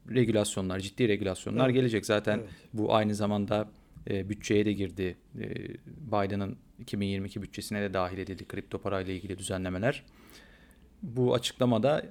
[0.09, 1.75] regülasyonlar, ciddi regülasyonlar evet.
[1.75, 2.05] gelecek.
[2.05, 2.49] Zaten evet.
[2.73, 3.69] bu aynı zamanda
[4.09, 5.17] e, bütçeye de girdi.
[5.39, 5.43] E,
[5.85, 10.03] Biden'ın 2022 bütçesine de dahil edildi kripto parayla ilgili düzenlemeler.
[11.01, 12.05] Bu açıklamada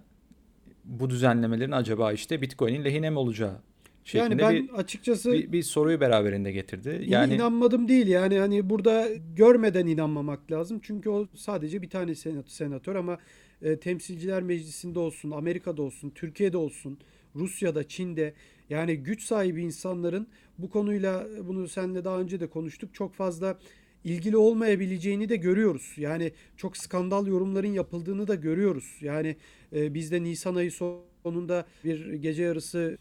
[0.84, 3.60] bu düzenlemelerin acaba işte Bitcoin'in lehine mi olacağı
[4.04, 7.04] şeklinde yani ben bir, açıkçası bir, bir soruyu beraberinde getirdi.
[7.06, 10.80] Yani inanmadım değil yani hani burada görmeden inanmamak lazım.
[10.82, 12.14] Çünkü o sadece bir tane
[12.46, 13.18] senatör ama
[13.62, 16.98] e, temsilciler meclisinde olsun, Amerika'da olsun, Türkiye'de olsun,
[17.36, 18.34] Rusya'da, Çin'de
[18.70, 20.26] yani güç sahibi insanların
[20.58, 22.94] bu konuyla bunu seninle daha önce de konuştuk.
[22.94, 23.58] Çok fazla
[24.04, 25.92] ilgili olmayabileceğini de görüyoruz.
[25.96, 28.98] Yani çok skandal yorumların yapıldığını da görüyoruz.
[29.00, 29.36] Yani
[29.72, 32.98] e, bizde Nisan ayı sonunda bir gece yarısı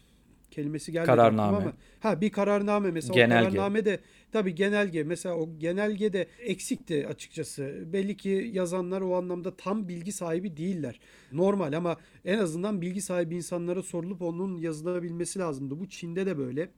[0.50, 1.56] kelimesi gelmedi kararname.
[1.56, 3.48] ama ha bir kararname mesela genelge.
[3.48, 4.00] o kararname de
[4.32, 7.84] tabii genelge mesela o genelge de eksikti açıkçası.
[7.92, 11.00] Belli ki yazanlar o anlamda tam bilgi sahibi değiller.
[11.32, 15.80] Normal ama en azından bilgi sahibi insanlara sorulup onun yazılabilmesi lazımdı.
[15.80, 16.70] Bu Çin'de de böyle.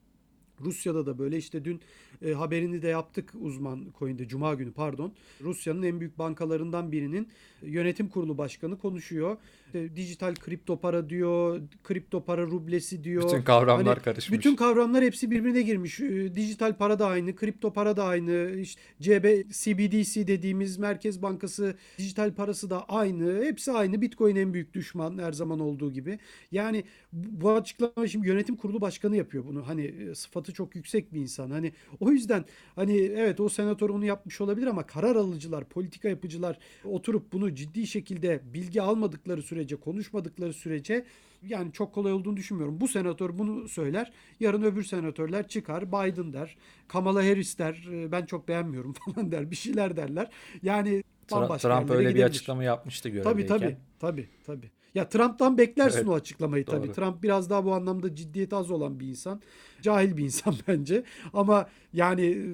[0.61, 1.81] Rusya'da da böyle işte dün
[2.25, 5.13] e, haberini de yaptık uzman coin'de cuma günü pardon.
[5.41, 7.27] Rusya'nın en büyük bankalarından birinin
[7.61, 9.37] yönetim kurulu başkanı konuşuyor.
[9.73, 13.23] E, dijital kripto para diyor, kripto para rublesi diyor.
[13.23, 14.39] Bütün kavramlar hani, karışmış.
[14.39, 15.99] Bütün kavramlar hepsi birbirine girmiş.
[15.99, 18.59] E, dijital para da aynı, kripto para da aynı.
[18.59, 23.43] İşte CB CBDC dediğimiz Merkez Bankası dijital parası da aynı.
[23.43, 24.01] Hepsi aynı.
[24.01, 26.19] Bitcoin en büyük düşman her zaman olduğu gibi.
[26.51, 29.67] Yani bu açıklama şimdi yönetim kurulu başkanı yapıyor bunu.
[29.67, 31.51] Hani e, sıfatı çok yüksek bir insan.
[31.51, 36.57] Hani o yüzden hani evet o senatör onu yapmış olabilir ama karar alıcılar, politika yapıcılar
[36.85, 41.05] oturup bunu ciddi şekilde bilgi almadıkları sürece, konuşmadıkları sürece
[41.47, 42.81] yani çok kolay olduğunu düşünmüyorum.
[42.81, 44.11] Bu senatör bunu söyler.
[44.39, 45.87] Yarın öbür senatörler çıkar.
[45.87, 46.55] Biden der.
[46.87, 47.87] Kamala Harris der.
[47.91, 49.51] Ee, ben çok beğenmiyorum falan der.
[49.51, 50.29] Bir şeyler derler.
[50.61, 52.19] Yani bambaşka Trump öyle gidebilir.
[52.19, 53.47] bir açıklama yapmıştı görevdeyken.
[53.47, 53.77] Tabii tabii.
[53.99, 54.71] Tabii tabii.
[54.95, 56.87] Ya Trump'tan beklersin evet, o açıklamayı tabii.
[56.87, 56.93] Doğru.
[56.93, 59.41] Trump biraz daha bu anlamda ciddiyet az olan bir insan.
[59.81, 61.03] Cahil bir insan bence.
[61.33, 62.47] Ama yani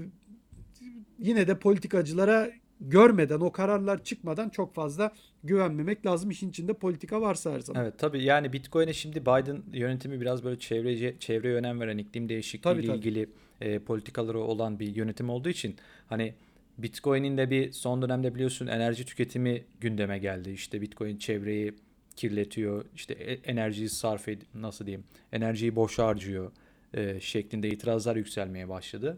[1.20, 2.50] yine de politikacılara
[2.82, 6.32] görmeden o kararlar çıkmadan çok fazla güvenmemek lazım.
[6.32, 7.84] İşin içinde politika varsa her zaman.
[7.84, 12.80] Evet tabii yani Bitcoin'e şimdi Biden yönetimi biraz böyle çevrece, çevreye önem veren iklim değişikliği
[12.80, 13.30] ile ilgili
[13.62, 15.76] e, politikaları olan bir yönetim olduğu için
[16.08, 16.34] hani
[16.78, 20.50] Bitcoin'in de bir son dönemde biliyorsun enerji tüketimi gündeme geldi.
[20.50, 21.74] İşte Bitcoin çevreyi
[22.20, 22.86] kirletiyor.
[22.96, 25.04] İşte e, enerjiyi sarf ed nasıl diyeyim?
[25.32, 26.52] Enerjiyi boş harcıyor
[26.94, 29.18] e, şeklinde itirazlar yükselmeye başladı.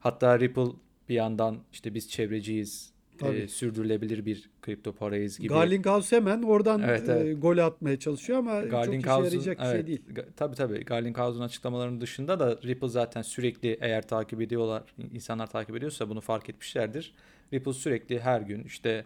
[0.00, 0.66] Hatta Ripple
[1.08, 5.48] bir yandan işte biz çevreciyiz e, sürdürülebilir bir kripto parayız gibi.
[5.48, 7.26] Garlinghouse hemen oradan evet, evet.
[7.26, 10.02] E, gol atmaya çalışıyor ama çok işe yarayacak evet, bir şey değil.
[10.36, 10.84] Tabii tabii.
[10.84, 14.82] Garlinghouse'un açıklamalarının dışında da Ripple zaten sürekli eğer takip ediyorlar,
[15.12, 17.14] insanlar takip ediyorsa bunu fark etmişlerdir.
[17.52, 19.04] Ripple sürekli her gün işte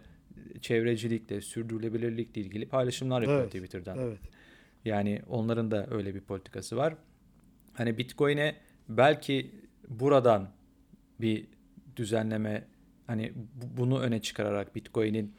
[0.61, 3.97] çevrecilikle, sürdürülebilirlikle ilgili paylaşımlar yapıyor evet, Twitter'dan.
[3.97, 4.19] Evet.
[4.85, 6.95] Yani onların da öyle bir politikası var.
[7.73, 8.55] Hani Bitcoin'e
[8.89, 9.51] belki
[9.87, 10.51] buradan
[11.21, 11.47] bir
[11.95, 12.67] düzenleme
[13.07, 13.33] hani
[13.77, 15.33] bunu öne çıkararak Bitcoin'in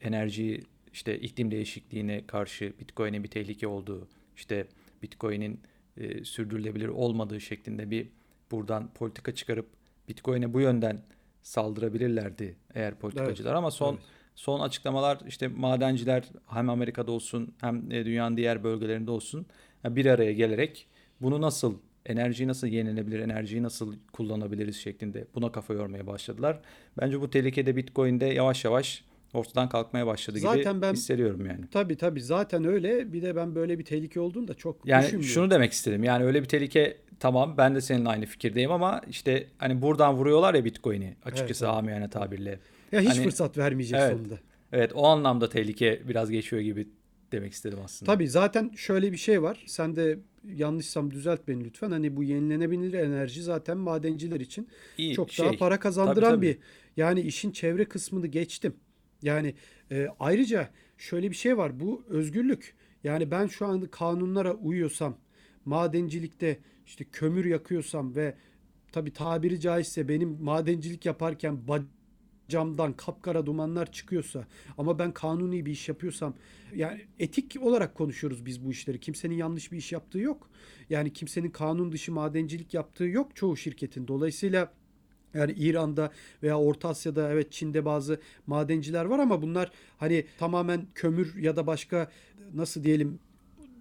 [0.00, 4.66] enerji işte iklim değişikliğine karşı Bitcoin'in bir tehlike olduğu, işte
[5.02, 5.60] Bitcoin'in
[5.96, 8.08] e, sürdürülebilir olmadığı şeklinde bir
[8.50, 9.66] buradan politika çıkarıp
[10.08, 11.02] Bitcoin'e bu yönden
[11.42, 14.04] saldırabilirlerdi eğer politikacılar evet, ama son evet.
[14.40, 19.46] Son açıklamalar işte madenciler hem Amerika'da olsun hem e, dünyanın diğer bölgelerinde olsun
[19.84, 20.86] bir araya gelerek
[21.20, 21.74] bunu nasıl
[22.06, 26.60] enerjiyi nasıl yenilenebilir, enerjiyi nasıl kullanabiliriz şeklinde buna kafa yormaya başladılar.
[27.00, 31.64] Bence bu tehlikede Bitcoin'de yavaş yavaş ortadan kalkmaya başladı zaten gibi ben, hissediyorum yani.
[31.70, 33.12] Tabii tabii zaten öyle.
[33.12, 35.34] Bir de ben böyle bir tehlike olduğunu da çok yani düşünmüyorum.
[35.34, 36.04] şunu demek istedim.
[36.04, 40.54] Yani öyle bir tehlike tamam ben de seninle aynı fikirdeyim ama işte hani buradan vuruyorlar
[40.54, 42.58] ya Bitcoin'i açıkçası evet, amiyane tabirle.
[42.92, 44.38] Ya hiç hani, fırsat vermeyecek evet, sonunda.
[44.72, 46.88] Evet o anlamda tehlike biraz geçiyor gibi
[47.32, 48.12] demek istedim aslında.
[48.12, 49.64] Tabii zaten şöyle bir şey var.
[49.66, 51.90] Sen de yanlışsam düzelt beni lütfen.
[51.90, 56.46] Hani bu yenilenebilir enerji zaten madenciler için İyi, çok şey, daha para kazandıran tabii, tabii.
[56.46, 56.58] bir.
[56.96, 58.74] Yani işin çevre kısmını geçtim.
[59.22, 59.54] Yani
[59.90, 61.80] e, ayrıca şöyle bir şey var.
[61.80, 62.74] Bu özgürlük.
[63.04, 65.18] Yani ben şu anda kanunlara uyuyorsam,
[65.64, 68.34] madencilikte işte kömür yakıyorsam ve
[68.92, 71.68] tabi tabiri caizse benim madencilik yaparken
[72.50, 74.46] camdan kapkara dumanlar çıkıyorsa
[74.78, 76.34] ama ben kanuni bir iş yapıyorsam
[76.74, 79.00] yani etik olarak konuşuyoruz biz bu işleri.
[79.00, 80.50] Kimsenin yanlış bir iş yaptığı yok.
[80.90, 84.08] Yani kimsenin kanun dışı madencilik yaptığı yok çoğu şirketin.
[84.08, 84.72] Dolayısıyla
[85.34, 91.36] yani İran'da veya Orta Asya'da evet Çin'de bazı madenciler var ama bunlar hani tamamen kömür
[91.36, 92.10] ya da başka
[92.54, 93.18] nasıl diyelim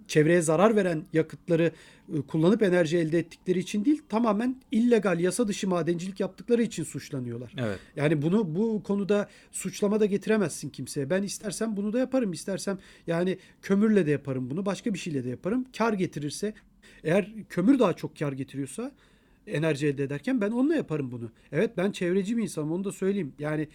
[0.10, 1.72] çevreye zarar veren yakıtları
[2.14, 7.54] e, kullanıp enerji elde ettikleri için değil tamamen illegal yasa dışı madencilik yaptıkları için suçlanıyorlar.
[7.58, 7.80] Evet.
[7.96, 11.10] Yani bunu bu konuda suçlama da getiremezsin kimseye.
[11.10, 12.34] Ben istersem bunu da yaparım.
[12.34, 14.66] istersem yani kömürle de yaparım bunu.
[14.66, 15.66] Başka bir şeyle de yaparım.
[15.78, 16.54] Kar getirirse
[17.04, 18.92] eğer kömür daha çok kar getiriyorsa
[19.48, 21.32] enerji elde ederken ben onunla yaparım bunu.
[21.52, 23.34] Evet ben çevreci bir insanım onu da söyleyeyim.
[23.40, 23.68] Yani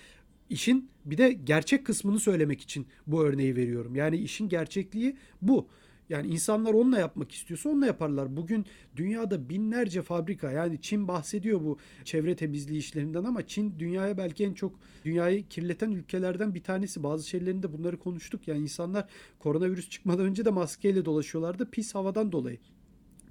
[0.50, 3.96] işin bir de gerçek kısmını söylemek için bu örneği veriyorum.
[3.96, 5.68] Yani işin gerçekliği bu.
[6.08, 8.36] Yani insanlar onunla yapmak istiyorsa onunla yaparlar.
[8.36, 14.44] Bugün dünyada binlerce fabrika yani Çin bahsediyor bu çevre temizliği işlerinden ama Çin dünyaya belki
[14.44, 17.02] en çok dünyayı kirleten ülkelerden bir tanesi.
[17.02, 18.48] Bazı şeylerinde bunları konuştuk.
[18.48, 22.58] Yani insanlar koronavirüs çıkmadan önce de maskeyle dolaşıyorlardı pis havadan dolayı.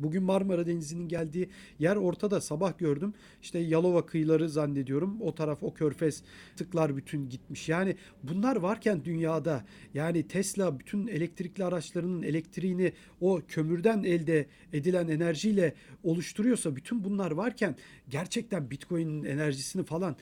[0.04, 2.42] Bugün Marmara Denizi'nin geldiği yer ortada.
[2.42, 3.14] Sabah gördüm.
[3.42, 5.22] İşte Yalova kıyıları zannediyorum.
[5.22, 6.24] O taraf o körfez
[6.56, 7.70] tıklar bütün gitmiş.
[7.70, 15.74] Yani bunlar varken dünyada yani Tesla bütün elektrikli araçlarının elektriğini o kömürden elde edilen enerjiyle
[16.04, 17.76] oluşturuyorsa bütün bunlar varken
[18.10, 20.16] gerçekten Bitcoin'in enerjisini falan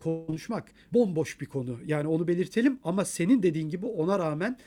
[0.00, 1.78] konuşmak bomboş bir konu.
[1.86, 4.58] Yani onu belirtelim ama senin dediğin gibi ona rağmen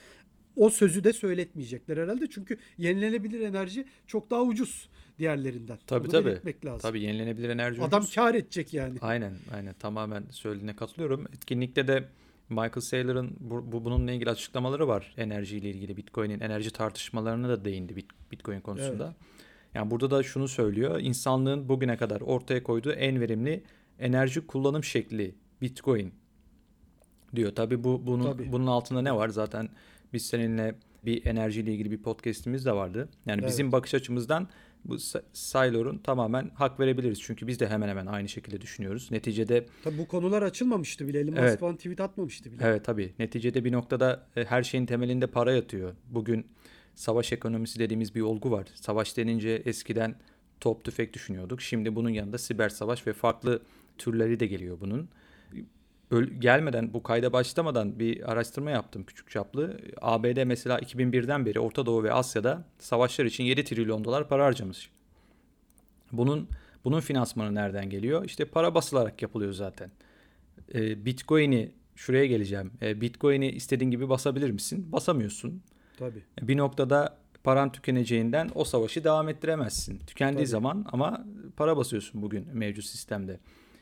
[0.56, 2.30] o sözü de söyletmeyecekler herhalde.
[2.30, 5.78] Çünkü yenilenebilir enerji çok daha ucuz diğerlerinden.
[5.88, 6.66] Tabii Bunu tabii.
[6.66, 6.80] lazım.
[6.80, 8.16] Tabii yenilenebilir enerji Adam ucuz.
[8.16, 8.98] kar edecek yani.
[9.02, 11.26] Aynen aynen tamamen söylediğine katılıyorum.
[11.36, 12.04] Etkinlikte de
[12.50, 15.14] Michael Saylor'ın bu, bu bununla ilgili açıklamaları var.
[15.18, 17.96] Enerjiyle ilgili Bitcoin'in enerji tartışmalarına da değindi
[18.32, 19.06] Bitcoin konusunda.
[19.06, 19.16] Evet.
[19.74, 21.00] Yani burada da şunu söylüyor.
[21.00, 23.64] İnsanlığın bugüne kadar ortaya koyduğu en verimli
[24.00, 26.14] enerji kullanım şekli Bitcoin
[27.36, 27.56] diyor.
[27.56, 28.52] Tabii bu bunun Tabii.
[28.52, 29.30] bunun altında ne var?
[29.30, 29.70] Zaten
[30.14, 33.10] biz seninle bir enerjiyle ilgili bir podcast'imiz de vardı.
[33.26, 33.50] Yani evet.
[33.50, 34.48] bizim bakış açımızdan
[34.86, 34.98] bu
[35.34, 37.22] Saylor'un tamamen hak verebiliriz.
[37.22, 39.12] Çünkü biz de hemen hemen aynı şekilde düşünüyoruz.
[39.12, 39.66] Neticede...
[39.84, 41.20] Tabii bu konular açılmamıştı bile.
[41.20, 41.62] Elon evet.
[41.62, 42.64] Musk tweet atmamıştı bile.
[42.66, 43.14] Evet tabii.
[43.20, 45.96] Neticede bir noktada e, her şeyin temelinde para yatıyor.
[46.10, 46.46] Bugün
[46.96, 48.68] savaş ekonomisi dediğimiz bir olgu var.
[48.76, 50.16] Savaş denince eskiden
[50.60, 51.62] top tüfek düşünüyorduk.
[51.62, 53.62] Şimdi bunun yanında siber savaş ve farklı
[53.98, 55.10] türleri de geliyor bunun
[56.20, 59.80] gelmeden bu kayda başlamadan bir araştırma yaptım küçük çaplı.
[60.02, 64.90] ABD mesela 2001'den beri Orta Doğu ve Asya'da savaşlar için 7 trilyon dolar para harcamış.
[66.12, 66.50] Bunun
[66.86, 68.26] bunun finansmanı nereden geliyor?
[68.26, 69.92] İşte para basılarak yapılıyor zaten.
[70.74, 72.72] E, Bitcoin'i şuraya geleceğim.
[72.82, 74.92] E, Bitcoin'i istediğin gibi basabilir misin?
[74.92, 75.62] Basamıyorsun.
[75.98, 76.24] Tabii.
[76.42, 80.00] Bir noktada paran tükeneceğinden o savaşı devam ettiremezsin.
[80.00, 80.48] Tükendiği Tabii.
[80.48, 81.26] zaman ama
[81.58, 83.40] para basıyorsun bugün mevcut sistemde.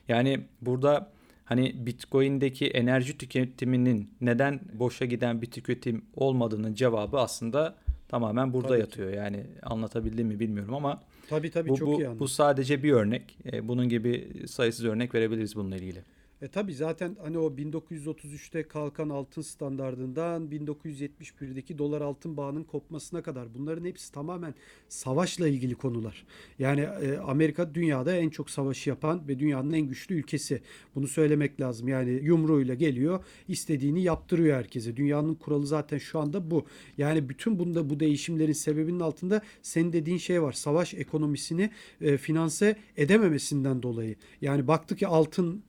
[0.08, 1.12] Yani burada
[1.50, 7.76] hani Bitcoin'deki enerji tüketiminin neden boşa giden bir tüketim olmadığının cevabı aslında
[8.08, 9.12] tamamen burada tabii yatıyor.
[9.12, 9.18] Ki.
[9.18, 12.20] Yani anlatabildim mi bilmiyorum ama tabii tabii bu, çok bu, iyi anladım.
[12.20, 13.38] Bu sadece bir örnek.
[13.54, 16.04] E, bunun gibi sayısız örnek verebiliriz bununla ilgili.
[16.42, 23.54] E tabi zaten hani o 1933'te kalkan altın standardından 1971'deki dolar altın bağının kopmasına kadar
[23.54, 24.54] bunların hepsi tamamen
[24.90, 26.26] savaşla ilgili konular.
[26.60, 30.62] Yani e, Amerika dünyada en çok savaşı yapan ve dünyanın en güçlü ülkesi.
[30.96, 31.88] Bunu söylemek lazım.
[31.88, 34.96] Yani yumruğuyla geliyor, istediğini yaptırıyor herkese.
[34.96, 36.66] Dünyanın kuralı zaten şu anda bu.
[36.98, 40.52] Yani bütün bunda bu değişimlerin sebebinin altında senin dediğin şey var.
[40.52, 41.70] Savaş ekonomisini
[42.02, 44.16] e, finanse edememesinden dolayı.
[44.42, 45.64] Yani baktı ki altın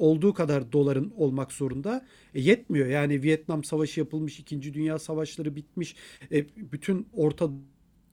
[0.00, 2.06] olduğu kadar doların olmak zorunda.
[2.34, 2.86] E, yetmiyor.
[2.86, 5.96] Yani Vietnam Savaşı yapılmış, İkinci Dünya Savaşları bitmiş.
[6.32, 7.50] E, bütün Orta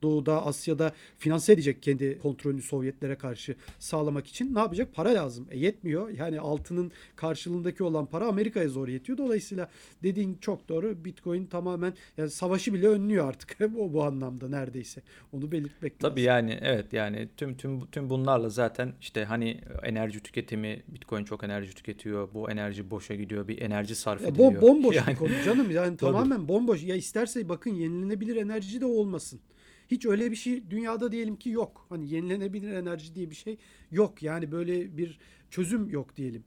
[0.02, 4.94] Doğu'da, Asya'da finanse edecek kendi kontrolünü Sovyetlere karşı sağlamak için ne yapacak?
[4.94, 5.46] Para lazım.
[5.50, 6.08] E yetmiyor.
[6.08, 9.18] Yani altının karşılığındaki olan para Amerika'ya zor yetiyor.
[9.18, 9.70] Dolayısıyla
[10.02, 11.04] dediğin çok doğru.
[11.04, 15.02] Bitcoin tamamen yani savaşı bile önlüyor artık o bu anlamda neredeyse.
[15.32, 16.26] Onu belirtmek Tabii lazım.
[16.26, 21.74] yani evet yani tüm tüm tüm bunlarla zaten işte hani enerji tüketimi Bitcoin çok enerji
[21.74, 22.28] tüketiyor.
[22.34, 23.48] Bu enerji boşa gidiyor.
[23.48, 24.54] Bir enerji sarf ediliyor.
[24.54, 25.08] Bo bomboş yani.
[25.08, 25.70] bir konu canım.
[25.70, 26.82] Yani tamamen bomboş.
[26.82, 29.40] Ya isterse bakın yenilenebilir enerji de olmasın.
[29.88, 31.86] Hiç öyle bir şey dünyada diyelim ki yok.
[31.88, 33.56] Hani yenilenebilir enerji diye bir şey
[33.90, 34.22] yok.
[34.22, 35.18] Yani böyle bir
[35.50, 36.44] çözüm yok diyelim.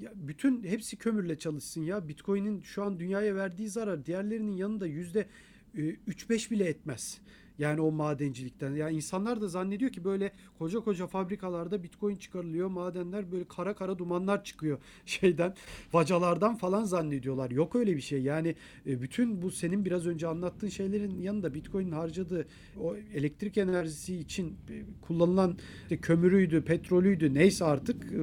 [0.00, 2.08] Ya bütün hepsi kömürle çalışsın ya.
[2.08, 5.26] Bitcoin'in şu an dünyaya verdiği zarar diğerlerinin yanında yüzde
[5.74, 7.20] 3-5 bile etmez.
[7.58, 8.74] Yani o madencilikten.
[8.74, 12.68] Yani insanlar da zannediyor ki böyle koca koca fabrikalarda bitcoin çıkarılıyor.
[12.68, 15.54] Madenler böyle kara kara dumanlar çıkıyor şeyden.
[15.92, 17.50] Vacalardan falan zannediyorlar.
[17.50, 18.22] Yok öyle bir şey.
[18.22, 18.54] Yani
[18.86, 22.46] e, bütün bu senin biraz önce anlattığın şeylerin yanında bitcoin'in harcadığı
[22.80, 28.18] o elektrik enerjisi için e, kullanılan işte kömürüydü, petrolüydü neyse artık e,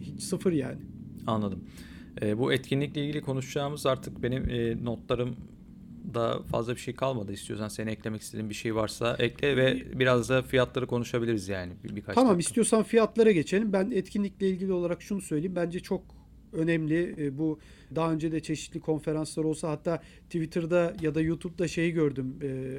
[0.00, 0.80] hiç sıfır yani.
[1.26, 1.64] Anladım.
[2.22, 5.36] E, bu etkinlikle ilgili konuşacağımız artık benim e, notlarım
[6.14, 7.32] da fazla bir şey kalmadı.
[7.32, 11.96] İstiyorsan senin eklemek istediğin bir şey varsa ekle ve biraz da fiyatları konuşabiliriz yani bir,
[11.96, 12.48] birkaç Tamam dakika.
[12.48, 13.72] istiyorsan fiyatlara geçelim.
[13.72, 15.56] Ben etkinlikle ilgili olarak şunu söyleyeyim.
[15.56, 16.02] Bence çok
[16.52, 17.14] önemli.
[17.18, 17.58] E, bu
[17.94, 22.36] daha önce de çeşitli konferanslar olsa hatta Twitter'da ya da YouTube'da şeyi gördüm.
[22.42, 22.78] E,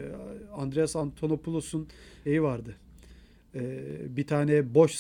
[0.58, 1.88] Andreas Antonopoulos'un
[2.24, 2.76] şeyi vardı.
[3.56, 3.82] E,
[4.18, 4.96] bir tane boş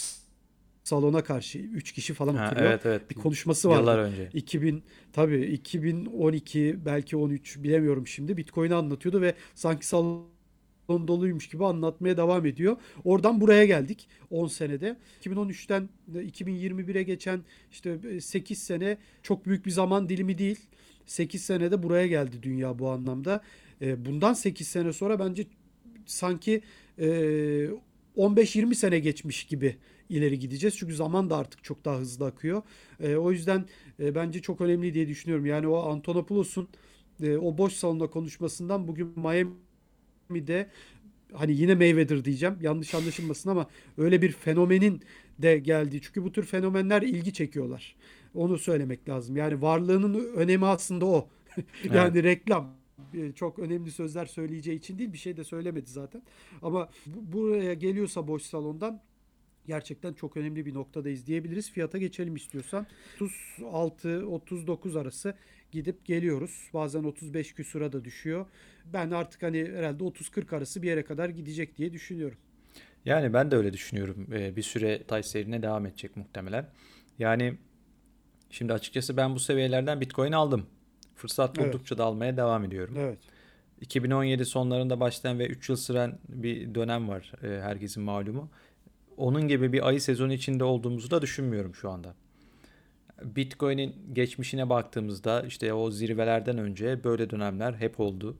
[0.85, 2.71] salona karşı 3 kişi falan ha, oturuyor.
[2.71, 3.09] Evet, evet.
[3.09, 3.79] Bir konuşması vardı.
[3.79, 4.29] Yıllar önce.
[4.33, 10.27] 2000 tabii 2012 belki 13 bilemiyorum şimdi Bitcoin'i anlatıyordu ve sanki salon
[10.89, 12.77] doluymuş gibi anlatmaya devam ediyor.
[13.03, 14.97] Oradan buraya geldik 10 senede.
[15.23, 20.59] 2013'ten 2021'e geçen işte 8 sene çok büyük bir zaman dilimi değil.
[21.05, 23.41] 8 senede buraya geldi dünya bu anlamda.
[23.81, 25.45] E, bundan 8 sene sonra bence
[26.05, 26.61] sanki
[28.17, 29.75] 15-20 e, sene geçmiş gibi
[30.09, 30.77] ileri gideceğiz.
[30.77, 32.61] Çünkü zaman da artık çok daha hızlı akıyor.
[32.99, 33.65] E, o yüzden
[33.99, 35.45] e, bence çok önemli diye düşünüyorum.
[35.45, 36.67] Yani o Antonopoulos'un
[37.23, 40.69] e, o boş salonda konuşmasından bugün Miami'de
[41.33, 42.57] hani yine Mayweather diyeceğim.
[42.61, 45.01] Yanlış anlaşılmasın ama öyle bir fenomenin
[45.39, 46.01] de geldiği.
[46.01, 47.95] Çünkü bu tür fenomenler ilgi çekiyorlar.
[48.33, 49.37] Onu söylemek lazım.
[49.37, 51.29] Yani varlığının önemi aslında o.
[51.93, 52.23] yani evet.
[52.23, 52.75] reklam
[53.13, 56.21] e, çok önemli sözler söyleyeceği için değil bir şey de söylemedi zaten.
[56.61, 59.01] Ama bu, buraya geliyorsa boş salondan
[59.67, 61.71] gerçekten çok önemli bir noktadayız diyebiliriz.
[61.71, 62.87] Fiyata geçelim istiyorsan.
[63.63, 65.35] 36-39 arası
[65.71, 66.69] gidip geliyoruz.
[66.73, 68.45] Bazen 35 küsura da düşüyor.
[68.93, 72.37] Ben artık hani herhalde 30-40 arası bir yere kadar gidecek diye düşünüyorum.
[73.05, 74.27] Yani ben de öyle düşünüyorum.
[74.33, 76.69] Ee, bir süre tay seyrine devam edecek muhtemelen.
[77.19, 77.57] Yani
[78.49, 80.65] şimdi açıkçası ben bu seviyelerden Bitcoin aldım.
[81.15, 81.99] Fırsat buldukça evet.
[81.99, 82.95] da almaya devam ediyorum.
[82.97, 83.19] Evet.
[83.81, 88.49] 2017 sonlarında başlayan ve 3 yıl süren bir dönem var e, herkesin malumu
[89.17, 92.15] onun gibi bir ayı sezonu içinde olduğumuzu da düşünmüyorum şu anda.
[93.23, 98.37] Bitcoin'in geçmişine baktığımızda işte o zirvelerden önce böyle dönemler hep oldu.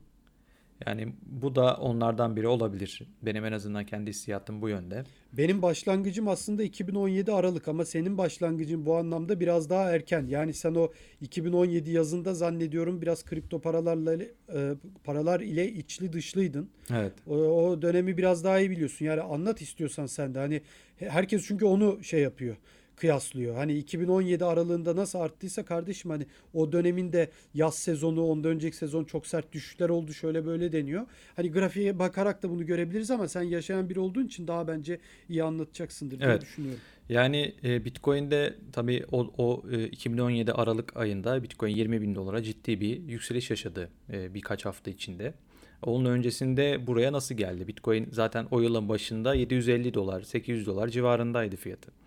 [0.86, 3.02] Yani bu da onlardan biri olabilir.
[3.22, 5.04] Benim en azından kendi hissiyatım bu yönde.
[5.32, 10.26] Benim başlangıcım aslında 2017 Aralık ama senin başlangıcın bu anlamda biraz daha erken.
[10.26, 16.70] Yani sen o 2017 yazında zannediyorum biraz kripto paralarla e, paralar ile içli dışlıydın.
[16.90, 17.12] Evet.
[17.26, 19.04] O, o dönemi biraz daha iyi biliyorsun.
[19.04, 20.38] Yani anlat istiyorsan sen de.
[20.38, 20.60] Hani
[20.96, 22.56] herkes çünkü onu şey yapıyor
[22.96, 23.54] kıyaslıyor.
[23.56, 29.26] Hani 2017 aralığında nasıl arttıysa kardeşim hani o döneminde yaz sezonu ondan önceki sezon çok
[29.26, 31.06] sert düşüşler oldu şöyle böyle deniyor.
[31.36, 35.44] Hani grafiğe bakarak da bunu görebiliriz ama sen yaşayan biri olduğun için daha bence iyi
[35.44, 36.42] anlatacaksındır diye evet.
[36.42, 36.80] düşünüyorum.
[37.08, 42.80] Yani e, Bitcoin'de tabii o, o e, 2017 Aralık ayında Bitcoin 20 bin dolara ciddi
[42.80, 45.34] bir yükseliş yaşadı e, birkaç hafta içinde.
[45.82, 47.68] Onun öncesinde buraya nasıl geldi?
[47.68, 52.05] Bitcoin zaten o yılın başında 750 dolar, 800 dolar civarındaydı fiyatı.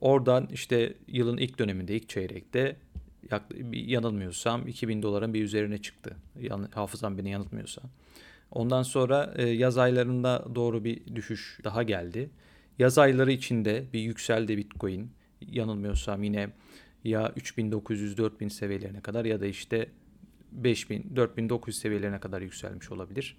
[0.00, 2.76] Oradan işte yılın ilk döneminde, ilk çeyrekte
[3.72, 6.16] yanılmıyorsam 2000 doların bir üzerine çıktı.
[6.74, 7.82] Hafızam beni yanıltmıyorsa.
[8.50, 12.30] Ondan sonra e, yaz aylarında doğru bir düşüş daha geldi.
[12.78, 15.10] Yaz ayları içinde bir yükseldi Bitcoin.
[15.40, 16.48] Yanılmıyorsam yine
[17.04, 19.88] ya 3900-4000 seviyelerine kadar ya da işte
[20.52, 23.36] 5000 4900 seviyelerine kadar yükselmiş olabilir.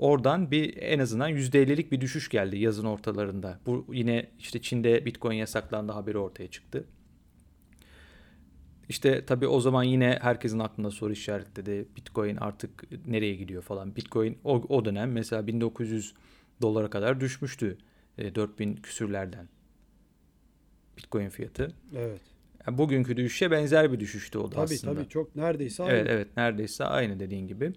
[0.00, 3.60] Oradan bir en azından %50'lik bir düşüş geldi yazın ortalarında.
[3.66, 6.84] Bu yine işte Çin'de Bitcoin yasaklandı haberi ortaya çıktı.
[8.88, 11.88] İşte tabii o zaman yine herkesin aklında soru işaretledi.
[11.96, 13.96] Bitcoin artık nereye gidiyor falan.
[13.96, 16.14] Bitcoin o, o dönem mesela 1900
[16.62, 17.78] dolara kadar düşmüştü.
[18.18, 19.48] E, 4000 küsürlerden.
[20.96, 21.74] Bitcoin fiyatı.
[21.96, 22.20] Evet.
[22.66, 24.92] Yani bugünkü düşüşe benzer bir düşüştü o da tabii, aslında.
[24.92, 25.92] Tabii tabii çok neredeyse aynı.
[25.92, 27.72] Evet evet neredeyse aynı dediğin gibi.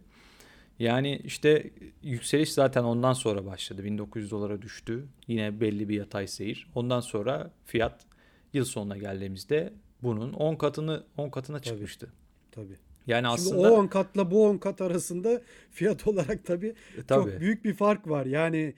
[0.80, 1.71] Yani işte
[2.03, 3.84] yükseliş zaten ondan sonra başladı.
[3.84, 5.07] 1900 dolara düştü.
[5.28, 6.67] Yine belli bir yatay seyir.
[6.76, 8.05] Ondan sonra fiyat
[8.53, 12.13] yıl sonuna geldiğimizde bunun 10 katını 10 katına tabii, çıkmıştı.
[12.51, 12.78] Tabii.
[13.07, 17.32] Yani Şimdi aslında o 10 katla bu 10 kat arasında fiyat olarak tabii, e, tabii.
[17.32, 18.26] çok büyük bir fark var.
[18.26, 18.74] Yani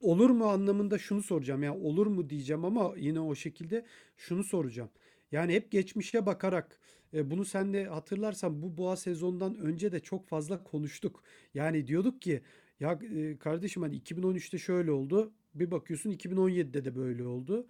[0.00, 1.62] olur mu anlamında şunu soracağım.
[1.62, 3.84] Yani olur mu diyeceğim ama yine o şekilde
[4.16, 4.90] şunu soracağım.
[5.36, 6.80] Yani hep geçmişe bakarak
[7.14, 11.22] e, bunu sen de hatırlarsan bu boğa sezondan önce de çok fazla konuştuk.
[11.54, 12.42] Yani diyorduk ki
[12.80, 15.32] ya e, kardeşim hani 2013'te şöyle oldu.
[15.54, 17.66] Bir bakıyorsun 2017'de de böyle oldu.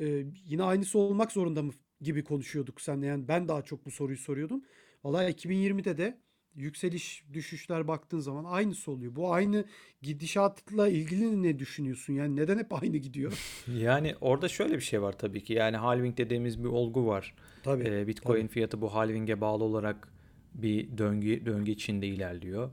[0.00, 3.06] E, yine aynısı olmak zorunda mı gibi konuşuyorduk seninle.
[3.06, 4.64] Yani ben daha çok bu soruyu soruyordum.
[5.04, 6.18] Vallahi 2020'de de
[6.56, 9.16] yükseliş düşüşler baktığın zaman aynısı oluyor.
[9.16, 9.64] Bu aynı
[10.02, 12.12] gidişatla ilgili ne düşünüyorsun?
[12.12, 13.32] Yani neden hep aynı gidiyor?
[13.76, 15.52] Yani orada şöyle bir şey var tabii ki.
[15.52, 17.34] Yani halving dediğimiz bir olgu var.
[17.62, 17.84] Tabii.
[17.88, 18.52] Ee, Bitcoin tabii.
[18.52, 20.08] fiyatı bu halving'e bağlı olarak
[20.54, 22.70] bir döngü döngü içinde ilerliyor.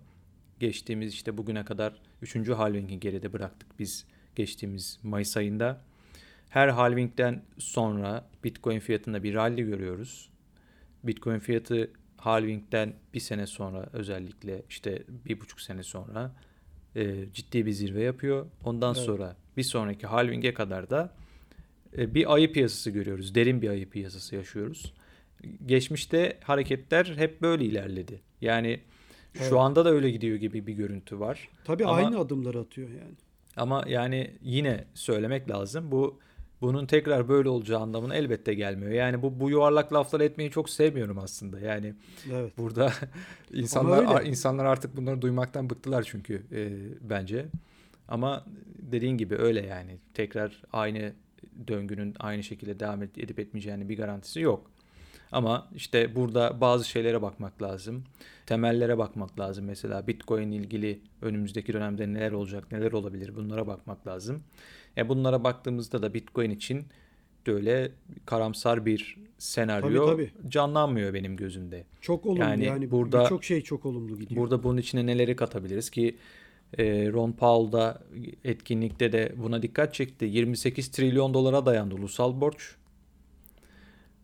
[0.60, 2.50] Geçtiğimiz işte bugüne kadar 3.
[2.50, 4.06] halvingi geride bıraktık biz
[4.36, 5.82] geçtiğimiz Mayıs ayında.
[6.50, 10.30] Her halvingden sonra Bitcoin fiyatında bir rally görüyoruz.
[11.04, 11.92] Bitcoin fiyatı
[12.26, 16.32] halvingden bir sene sonra özellikle işte bir buçuk sene sonra
[16.96, 18.46] e, ciddi bir zirve yapıyor.
[18.64, 19.06] Ondan Evet.
[19.06, 21.14] sonra bir sonraki halvinge kadar da
[21.98, 23.36] e, bir ayı piyasası görüyoruz.
[23.36, 24.94] Derin bir ayı piyasası yaşıyoruz.
[25.66, 28.22] Geçmişte hareketler hep böyle ilerledi.
[28.42, 28.80] Yani
[29.34, 29.54] şu Evet.
[29.54, 31.50] anda da öyle gidiyor gibi bir görüntü var.
[31.66, 33.14] Tabii Ama- aynı adımları atıyor yani.
[33.58, 35.92] Ama yani yine söylemek lazım.
[35.92, 36.20] Bu
[36.64, 38.92] bunun tekrar böyle olacağı anlamına elbette gelmiyor.
[38.92, 41.60] Yani bu bu yuvarlak laflar etmeyi çok sevmiyorum aslında.
[41.60, 41.94] Yani
[42.32, 42.58] Evet.
[42.58, 42.94] burada
[43.54, 46.70] insanlar insanlar artık bunları duymaktan bıktılar çünkü e,
[47.10, 47.46] bence.
[48.08, 48.46] Ama
[48.78, 49.98] dediğin gibi öyle yani.
[50.14, 51.14] Tekrar aynı
[51.68, 54.72] döngünün aynı şekilde devam ed- edip etmeyeceğinin bir garantisi yok.
[55.32, 58.04] Ama işte burada bazı şeylere bakmak lazım.
[58.46, 59.66] Temellere bakmak lazım.
[59.66, 64.44] Mesela Bitcoin ilgili önümüzdeki dönemde neler olacak, neler olabilir bunlara bakmak lazım.
[64.98, 66.86] E bunlara baktığımızda da Bitcoin için
[67.48, 67.92] böyle
[68.26, 71.86] karamsar bir senaryo Tabii, canlanmıyor benim gözümde.
[72.02, 74.42] Çok olumlu yani, Yani burada- birçok şey çok olumlu gidiyor.
[74.42, 76.16] Burada bunun içine neleri katabiliriz ki
[76.78, 78.04] e, Ron Paul da
[78.44, 80.26] etkinlikte de buna dikkat çekti.
[80.26, 82.76] 28 trilyon dolara dayandı ulusal borç.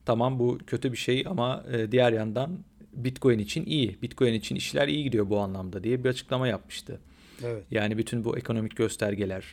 [0.06, 2.60] Tamam bu kötü bir şey ama e, diğer yandan
[2.94, 4.02] Bitcoin için iyi.
[4.02, 7.00] Bitcoin için işler iyi gidiyor bu anlamda diye bir açıklama yapmıştı.
[7.44, 7.64] Evet.
[7.72, 9.46] Yani bütün bu ekonomik göstergeler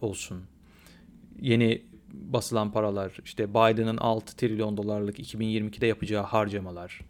[0.00, 0.42] olsun.
[1.44, 1.82] Yeni
[2.12, 7.00] basılan paralar, işte Biden'ın 6 trilyon dolarlık 2022'de yapacağı harcamalar.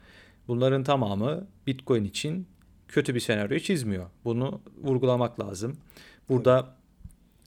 [0.48, 2.46] Bunların tamamı Bitcoin için
[2.88, 4.06] kötü bir senaryo çizmiyor.
[4.24, 5.76] Bunu vurgulamak lazım.
[6.28, 6.76] Burada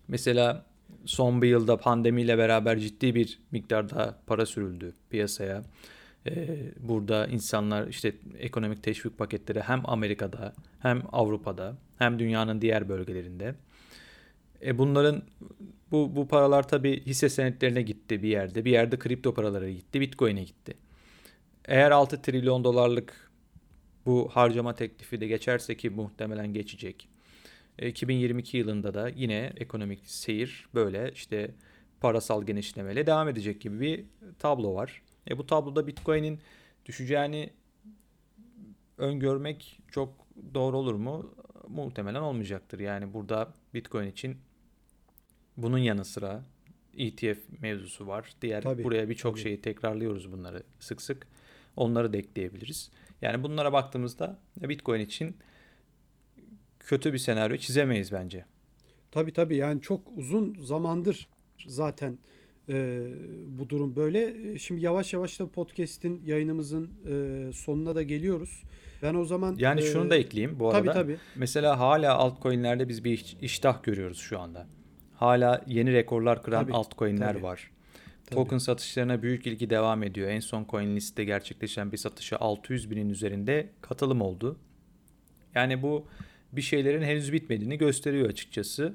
[0.07, 0.65] mesela
[1.05, 5.63] son bir yılda pandemiyle beraber ciddi bir miktarda para sürüldü piyasaya.
[6.27, 13.55] Ee, burada insanlar işte ekonomik teşvik paketleri hem Amerika'da hem Avrupa'da hem dünyanın diğer bölgelerinde.
[14.65, 15.23] E bunların
[15.91, 18.65] bu bu paralar tabii hisse senetlerine gitti bir yerde.
[18.65, 20.73] Bir yerde kripto paralara gitti, Bitcoin'e gitti.
[21.65, 23.31] Eğer 6 trilyon dolarlık
[24.05, 27.09] bu harcama teklifi de geçerse ki muhtemelen geçecek.
[27.79, 31.51] E, 2022 yılında da yine ekonomik seyir böyle işte
[32.01, 34.05] parasal genişlemeyle devam edecek gibi bir
[34.39, 35.01] tablo var.
[35.29, 36.39] E bu tabloda Bitcoin'in
[36.85, 37.49] düşeceğini
[38.97, 40.13] öngörmek çok
[40.53, 41.33] doğru olur mu?
[41.67, 42.79] Muhtemelen olmayacaktır.
[42.79, 44.37] Yani burada Bitcoin için
[45.57, 46.43] bunun yanı sıra
[46.97, 48.33] ETF mevzusu var.
[48.41, 49.43] Diğer Tabii, buraya birçok tabii.
[49.43, 51.27] şeyi tekrarlıyoruz bunları sık sık.
[51.75, 52.91] Onları da ekleyebiliriz.
[53.21, 55.35] Yani bunlara baktığımızda Bitcoin için
[56.79, 58.45] kötü bir senaryo çizemeyiz bence.
[59.11, 61.27] Tabii tabii yani çok uzun zamandır
[61.67, 62.17] zaten
[62.69, 63.05] e,
[63.47, 64.51] bu durum böyle.
[64.53, 68.63] E, Şimdi yavaş yavaş da podcast'in yayınımızın e, sonuna da geliyoruz.
[69.03, 70.93] Ben o zaman Yani e, şunu da ekleyeyim bu arada.
[70.93, 71.17] tabii tabii.
[71.35, 74.67] Mesela hala altcoin'lerde biz bir iş- iştah görüyoruz şu anda.
[75.18, 77.43] Hala yeni rekorlar kıran Tabii, altcoin'ler tabii.
[77.43, 77.72] var.
[78.26, 78.36] Tabii.
[78.36, 80.30] Token satışlarına büyük ilgi devam ediyor.
[80.30, 84.57] En son CoinList'te gerçekleşen bir satışa 600 binin üzerinde katılım oldu.
[85.55, 86.07] Yani bu
[86.51, 88.93] bir şeylerin henüz bitmediğini gösteriyor açıkçası.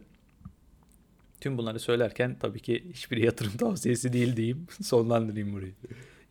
[1.40, 4.66] Tüm bunları söylerken tabii ki hiçbir yatırım tavsiyesi değil diyeyim.
[4.82, 5.72] Sonlandırayım burayı.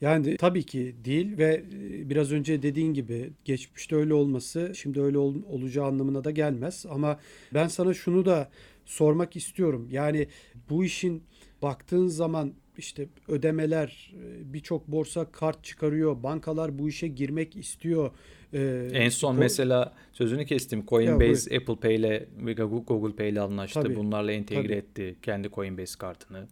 [0.01, 5.17] Yani tabii ki değil ve e, biraz önce dediğin gibi geçmişte öyle olması şimdi öyle
[5.17, 6.85] ol, olacağı anlamına da gelmez.
[6.89, 7.19] Ama
[7.53, 8.49] ben sana şunu da
[8.85, 9.87] sormak istiyorum.
[9.91, 10.27] Yani
[10.69, 11.23] bu işin
[11.61, 16.23] baktığın zaman işte ödemeler e, birçok borsa kart çıkarıyor.
[16.23, 18.11] Bankalar bu işe girmek istiyor.
[18.53, 20.85] Ee, en son mesela sözünü kestim.
[20.85, 22.27] Coinbase Apple Pay ile
[22.67, 23.81] Google Pay ile anlaştı.
[23.81, 24.73] Tabii, Bunlarla entegre tabii.
[24.73, 26.47] etti kendi Coinbase kartını.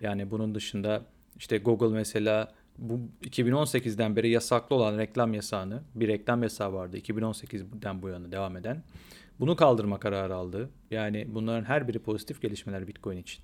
[0.00, 1.02] Yani bunun dışında
[1.36, 8.02] işte Google mesela bu 2018'den beri yasaklı olan reklam yasağını, bir reklam yasağı vardı 2018'den
[8.02, 8.82] bu yana devam eden.
[9.40, 10.70] Bunu kaldırma kararı aldı.
[10.90, 13.42] Yani bunların her biri pozitif gelişmeler Bitcoin için.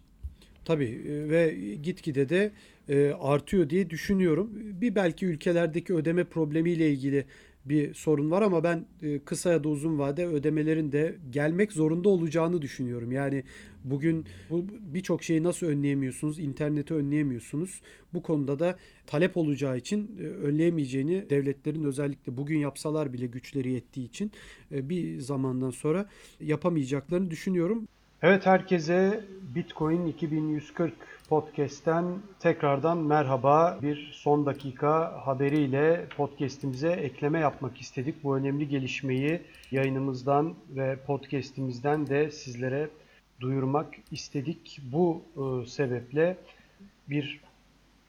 [0.64, 2.53] Tabii e, ve gitgide de
[2.88, 4.51] e, artıyor diye düşünüyorum.
[4.55, 7.24] Bir belki ülkelerdeki ödeme problemiyle ilgili
[7.64, 12.09] bir sorun var ama ben e, kısa ya da uzun vade ödemelerin de gelmek zorunda
[12.09, 13.12] olacağını düşünüyorum.
[13.12, 13.45] Yani
[13.84, 16.38] bugün bu birçok şeyi nasıl önleyemiyorsunuz?
[16.38, 17.80] İnterneti önleyemiyorsunuz.
[18.14, 18.76] Bu konuda da
[19.06, 24.32] talep olacağı için e, önleyemeyeceğini devletlerin özellikle bugün yapsalar bile güçleri yettiği için
[24.72, 26.06] e, bir zamandan sonra
[26.40, 27.88] yapamayacaklarını düşünüyorum.
[28.22, 29.24] Evet herkese
[29.54, 30.94] Bitcoin 2140
[31.28, 32.04] podcast'ten
[32.40, 33.78] tekrardan merhaba.
[33.82, 38.24] Bir son dakika haberiyle podcast'imize ekleme yapmak istedik.
[38.24, 42.88] Bu önemli gelişmeyi yayınımızdan ve podcast'imizden de sizlere
[43.40, 44.80] duyurmak istedik.
[44.82, 46.36] Bu e, sebeple
[47.10, 47.40] bir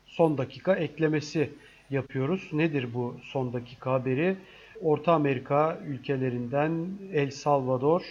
[0.06, 1.50] son dakika eklemesi
[1.90, 2.50] yapıyoruz.
[2.54, 4.36] Nedir bu son dakika haberi?
[4.82, 8.04] Orta Amerika ülkelerinden El Salvador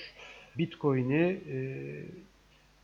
[0.58, 1.56] Bitcoin'i e,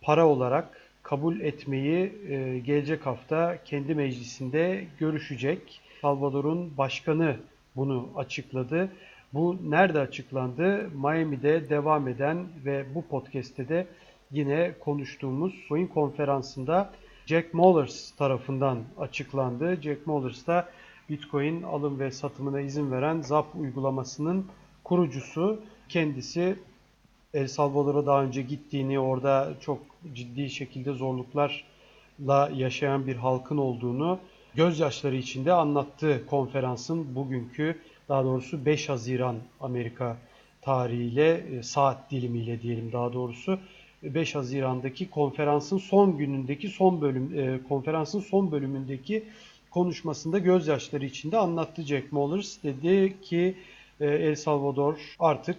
[0.01, 5.81] para olarak kabul etmeyi e, gelecek hafta kendi meclisinde görüşecek.
[6.01, 7.37] Salvador'un başkanı
[7.77, 8.89] bunu açıkladı.
[9.35, 10.91] Bu nerede açıklandı?
[10.95, 13.87] Miami'de devam eden ve bu podcast'te de
[14.31, 16.93] yine konuştuğumuz Coin konferansında
[17.27, 19.79] Jack Mollers tarafından açıklandı.
[19.83, 20.69] Jack Mollers da
[21.11, 24.47] Bitcoin alım ve satımına izin veren ZAP uygulamasının
[24.85, 25.61] kurucusu.
[25.89, 26.59] Kendisi
[27.35, 29.79] El Salvador'a daha önce gittiğini, orada çok
[30.15, 34.19] ciddi şekilde zorluklarla yaşayan bir halkın olduğunu
[34.55, 40.17] gözyaşları içinde anlattığı konferansın bugünkü daha doğrusu 5 Haziran Amerika
[40.63, 43.59] tarihiyle e, saat dilimiyle diyelim daha doğrusu
[44.03, 49.25] 5 Haziran'daki konferansın son günündeki son bölüm e, konferansın son bölümündeki
[49.71, 53.55] konuşmasında gözyaşları içinde anlattı Jack Mollers dedi ki
[54.01, 55.57] e, El Salvador artık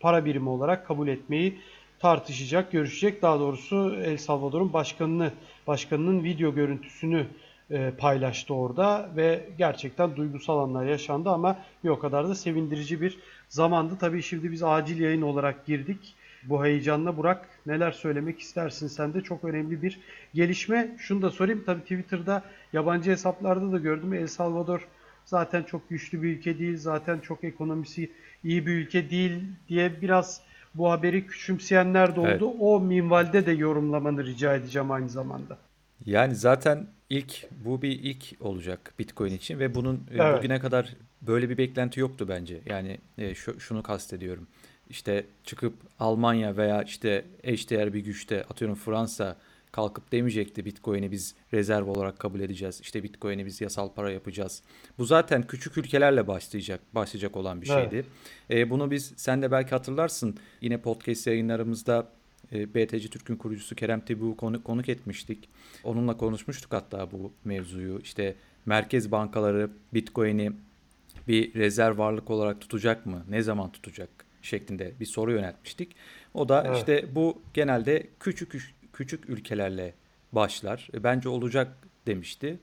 [0.00, 1.58] para birimi olarak kabul etmeyi
[1.98, 3.22] tartışacak, görüşecek.
[3.22, 5.32] Daha doğrusu El Salvador'un başkanını,
[5.66, 7.26] başkanının video görüntüsünü
[7.70, 13.18] e, paylaştı orada ve gerçekten duygusal anlar yaşandı ama bir o kadar da sevindirici bir
[13.48, 13.96] zamandı.
[14.00, 16.14] Tabii şimdi biz acil yayın olarak girdik.
[16.44, 20.00] Bu heyecanla Burak neler söylemek istersin sen de çok önemli bir
[20.34, 20.96] gelişme.
[20.98, 24.88] Şunu da sorayım tabii Twitter'da yabancı hesaplarda da gördüm El Salvador
[25.24, 28.10] zaten çok güçlü bir ülke değil zaten çok ekonomisi
[28.44, 30.40] iyi bir ülke değil diye biraz
[30.74, 32.28] bu haberi küçümseyenler de oldu.
[32.30, 32.42] Evet.
[32.60, 35.58] O minvalde de yorumlamanı rica edeceğim aynı zamanda.
[36.06, 40.38] Yani zaten ilk bu bir ilk olacak Bitcoin için ve bunun e, evet.
[40.38, 42.60] bugüne kadar böyle bir beklenti yoktu bence.
[42.66, 44.46] Yani e, şu, şunu kastediyorum.
[44.90, 49.36] İşte çıkıp Almanya veya işte eşdeğer bir güçte atıyorum Fransa
[49.72, 52.80] kalkıp demeyecekti Bitcoin'i biz rezerv olarak kabul edeceğiz.
[52.80, 54.62] İşte Bitcoin'i biz yasal para yapacağız.
[54.98, 58.04] Bu zaten küçük ülkelerle başlayacak başlayacak olan bir şeydi.
[58.50, 58.60] Evet.
[58.60, 60.36] E, bunu biz sen de belki hatırlarsın.
[60.60, 62.08] Yine podcast yayınlarımızda
[62.52, 65.48] e, BTC Türk'ün kurucusu Kerem Tebu'yu konu, konuk etmiştik.
[65.84, 68.00] Onunla konuşmuştuk hatta bu mevzuyu.
[68.00, 68.34] İşte
[68.66, 70.52] merkez bankaları Bitcoin'i
[71.28, 73.24] bir rezerv varlık olarak tutacak mı?
[73.28, 74.27] Ne zaman tutacak?
[74.42, 75.96] Şeklinde bir soru yöneltmiştik.
[76.34, 76.76] O da evet.
[76.76, 78.52] işte bu genelde küçük
[78.92, 79.94] küçük ülkelerle
[80.32, 80.88] başlar.
[80.94, 81.76] E, bence olacak
[82.06, 82.58] demişti.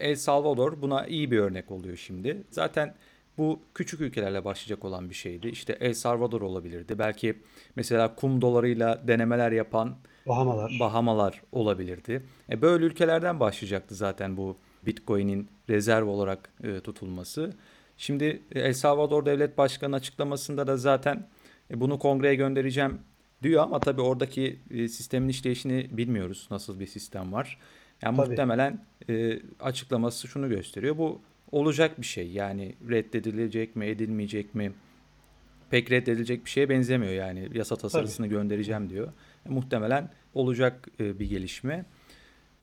[0.00, 2.42] El Salvador buna iyi bir örnek oluyor şimdi.
[2.50, 2.94] Zaten
[3.38, 5.48] bu küçük ülkelerle başlayacak olan bir şeydi.
[5.48, 6.98] İşte El Salvador olabilirdi.
[6.98, 7.38] Belki
[7.76, 9.96] mesela kum dolarıyla denemeler yapan
[10.26, 12.22] Bahamalar, Bahamalar olabilirdi.
[12.50, 14.56] E böyle ülkelerden başlayacaktı zaten bu
[14.86, 17.52] Bitcoin'in rezerv olarak e, tutulması.
[18.02, 21.28] Şimdi El Salvador Devlet Başkanı açıklamasında da zaten
[21.70, 22.98] e, bunu kongreye göndereceğim
[23.42, 26.48] diyor ama tabii oradaki e, sistemin işleyişini bilmiyoruz.
[26.50, 27.58] Nasıl bir sistem var.
[28.02, 28.28] Yani tabii.
[28.28, 30.98] muhtemelen e, açıklaması şunu gösteriyor.
[30.98, 31.20] Bu
[31.52, 32.30] olacak bir şey.
[32.30, 34.72] Yani reddedilecek mi, edilmeyecek mi?
[35.70, 37.48] Pek reddedilecek bir şeye benzemiyor yani.
[37.54, 38.34] Yasa tasarısını tabii.
[38.34, 39.12] göndereceğim diyor.
[39.46, 41.84] E, muhtemelen olacak e, bir gelişme.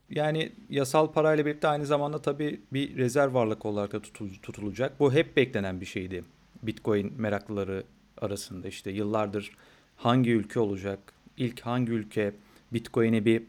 [0.09, 4.01] Yani yasal parayla birlikte aynı zamanda tabii bir rezerv varlık olarak da
[4.41, 4.99] tutulacak.
[4.99, 6.23] Bu hep beklenen bir şeydi.
[6.63, 7.83] Bitcoin meraklıları
[8.17, 9.51] arasında işte yıllardır
[9.97, 10.99] hangi ülke olacak?
[11.37, 12.33] İlk hangi ülke
[12.73, 13.43] Bitcoin'i bir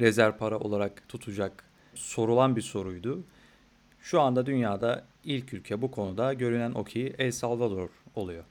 [0.00, 1.64] rezerv para olarak tutacak?
[1.94, 3.24] Sorulan bir soruydu.
[4.00, 8.44] Şu anda dünyada ilk ülke bu konuda görünen o ki El Salvador oluyor.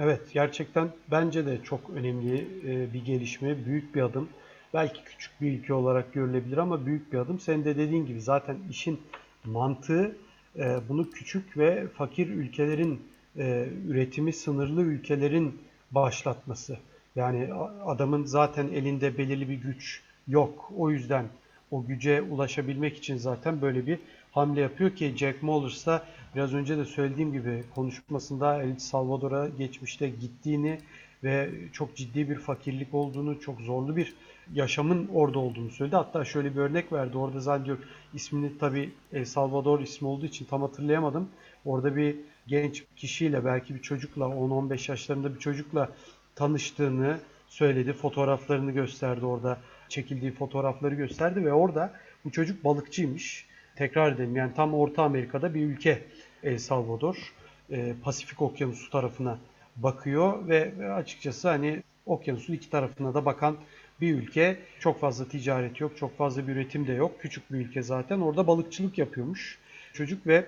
[0.00, 4.28] Evet, gerçekten bence de çok önemli e, bir gelişme, büyük bir adım.
[4.74, 7.40] Belki küçük bir ülke olarak görülebilir ama büyük bir adım.
[7.40, 9.00] Senin de dediğin gibi zaten işin
[9.44, 10.16] mantığı
[10.56, 13.02] e, bunu küçük ve fakir ülkelerin,
[13.36, 15.60] e, üretimi sınırlı ülkelerin
[15.90, 16.78] başlatması.
[17.16, 17.54] Yani
[17.84, 20.72] adamın zaten elinde belirli bir güç yok.
[20.76, 21.26] O yüzden
[21.70, 23.98] o güce ulaşabilmek için zaten böyle bir
[24.32, 26.02] hamle yapıyor ki Jack Mollers da
[26.34, 30.78] biraz önce de söylediğim gibi konuşmasında El Salvador'a geçmişte gittiğini
[31.24, 34.14] ve çok ciddi bir fakirlik olduğunu, çok zorlu bir
[34.54, 35.96] yaşamın orada olduğunu söyledi.
[35.96, 37.18] Hatta şöyle bir örnek verdi.
[37.18, 37.84] Orada zannediyorum
[38.14, 41.28] ismini tabi El Salvador ismi olduğu için tam hatırlayamadım.
[41.64, 45.88] Orada bir genç kişiyle belki bir çocukla 10-15 yaşlarında bir çocukla
[46.34, 47.92] tanıştığını söyledi.
[47.92, 49.58] Fotoğraflarını gösterdi orada.
[49.88, 51.92] Çekildiği fotoğrafları gösterdi ve orada
[52.24, 53.46] bu çocuk balıkçıymış.
[53.76, 56.04] Tekrar edelim yani tam Orta Amerika'da bir ülke
[56.42, 57.34] El Salvador.
[57.70, 59.38] E, Pasifik Okyanusu tarafına
[59.76, 63.56] bakıyor ve açıkçası hani okyanusun iki tarafına da bakan
[64.00, 64.56] bir ülke.
[64.80, 67.20] Çok fazla ticaret yok, çok fazla bir üretim de yok.
[67.20, 68.20] Küçük bir ülke zaten.
[68.20, 69.58] Orada balıkçılık yapıyormuş
[69.92, 70.46] çocuk ve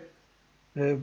[0.76, 0.96] e,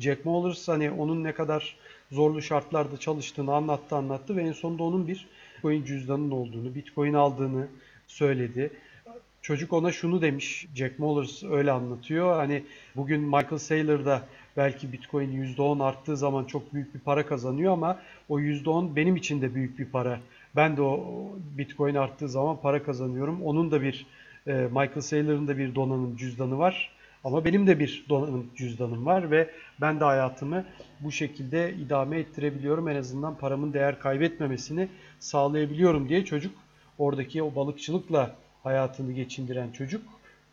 [0.00, 1.76] Jack Mollers hani onun ne kadar
[2.12, 7.68] zorlu şartlarda çalıştığını anlattı anlattı ve en sonunda onun bir Bitcoin cüzdanının olduğunu, Bitcoin aldığını
[8.06, 8.70] söyledi.
[9.42, 12.36] Çocuk ona şunu demiş, Jack Mollers öyle anlatıyor.
[12.36, 12.64] Hani
[12.96, 14.22] bugün Michael Saylor da
[14.56, 17.98] belki Bitcoin %10 arttığı zaman çok büyük bir para kazanıyor ama
[18.28, 20.20] o %10 benim için de büyük bir para.
[20.56, 21.28] Ben de o
[21.58, 23.42] Bitcoin arttığı zaman para kazanıyorum.
[23.42, 24.06] Onun da bir
[24.46, 26.90] e, Michael Saylor'ın da bir donanım cüzdanı var.
[27.24, 29.50] Ama benim de bir donanım cüzdanım var ve
[29.80, 30.64] ben de hayatımı
[31.00, 32.88] bu şekilde idame ettirebiliyorum.
[32.88, 34.88] En azından paramın değer kaybetmemesini
[35.18, 36.54] sağlayabiliyorum diye çocuk
[36.98, 40.02] oradaki o balıkçılıkla hayatını geçindiren çocuk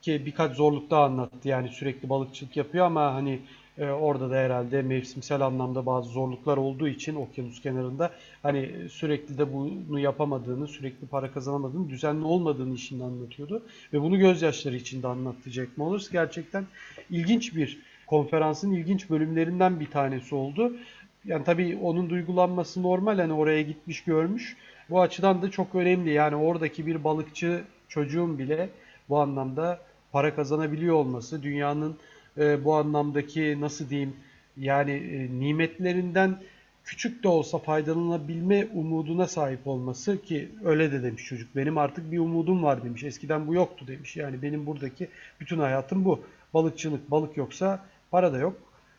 [0.01, 1.47] ki birkaç zorluk daha anlattı.
[1.47, 3.39] Yani sürekli balıkçılık yapıyor ama hani
[3.79, 8.11] e, orada da herhalde mevsimsel anlamda bazı zorluklar olduğu için okyanus kenarında
[8.43, 13.63] hani sürekli de bunu yapamadığını, sürekli para kazanamadığını, düzenli olmadığını işinde anlatıyordu.
[13.93, 16.09] Ve bunu gözyaşları içinde anlattı Jack Mollers.
[16.09, 16.65] Gerçekten
[17.09, 20.73] ilginç bir konferansın ilginç bölümlerinden bir tanesi oldu.
[21.25, 24.57] Yani tabii onun duygulanması normal hani oraya gitmiş görmüş.
[24.89, 26.09] Bu açıdan da çok önemli.
[26.09, 28.69] Yani oradaki bir balıkçı çocuğun bile
[29.09, 29.79] bu anlamda
[30.11, 31.97] para kazanabiliyor olması, dünyanın
[32.37, 34.15] e, bu anlamdaki nasıl diyeyim
[34.57, 36.37] yani e, nimetlerinden
[36.89, 41.55] küçük de olsa faydalanabilme umuduna sahip olması ki öyle de demiş çocuk.
[41.55, 43.03] Benim artık bir umudum var demiş.
[43.03, 44.17] Eskiden bu yoktu demiş.
[44.17, 45.07] Yani benim buradaki
[45.39, 46.23] bütün hayatım bu.
[46.53, 48.57] Balıkçılık, balık yoksa para da yok.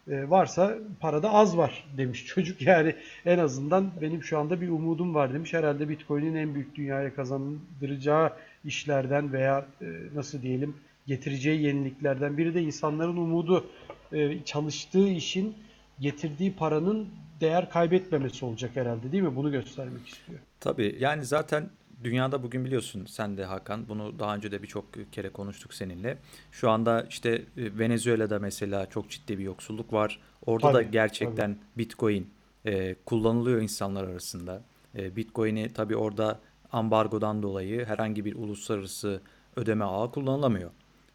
[0.08, 2.62] E, varsa para da az var demiş çocuk.
[2.70, 2.94] Yani
[3.26, 5.54] en azından benim şu anda bir umudum var demiş.
[5.54, 8.32] Herhalde Bitcoin'in en büyük dünyaya kazandıracağı
[8.64, 10.74] işlerden veya e, nasıl diyelim
[11.10, 13.66] getireceği yeniliklerden biri de insanların umudu
[14.12, 15.54] e, çalıştığı işin
[16.00, 17.08] getirdiği paranın
[17.40, 19.36] değer kaybetmemesi olacak herhalde değil mi?
[19.36, 20.38] Bunu göstermek istiyor.
[20.60, 21.70] Tabii yani zaten
[22.04, 26.18] dünyada bugün biliyorsun sen de Hakan bunu daha önce de birçok kere konuştuk seninle.
[26.52, 30.20] Şu anda işte e, Venezuela'da mesela çok ciddi bir yoksulluk var.
[30.46, 31.78] Orada tabii, da gerçekten tabii.
[31.78, 32.30] Bitcoin
[32.66, 34.62] e, kullanılıyor insanlar arasında.
[34.98, 36.40] E, Bitcoin'i tabii orada
[36.72, 39.20] ambargodan dolayı herhangi bir uluslararası
[39.56, 40.70] ödeme ağı kullanılamıyor.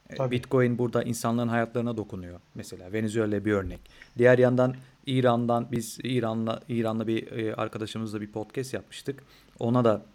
[0.09, 0.35] E, Tabii.
[0.35, 2.39] Bitcoin burada insanların hayatlarına dokunuyor.
[2.55, 3.79] Mesela Venezuela bir örnek.
[4.17, 4.75] Diğer yandan
[5.05, 9.23] İran'dan biz İran'la İran'la bir e, arkadaşımızla bir podcast yapmıştık.
[9.59, 10.05] Ona da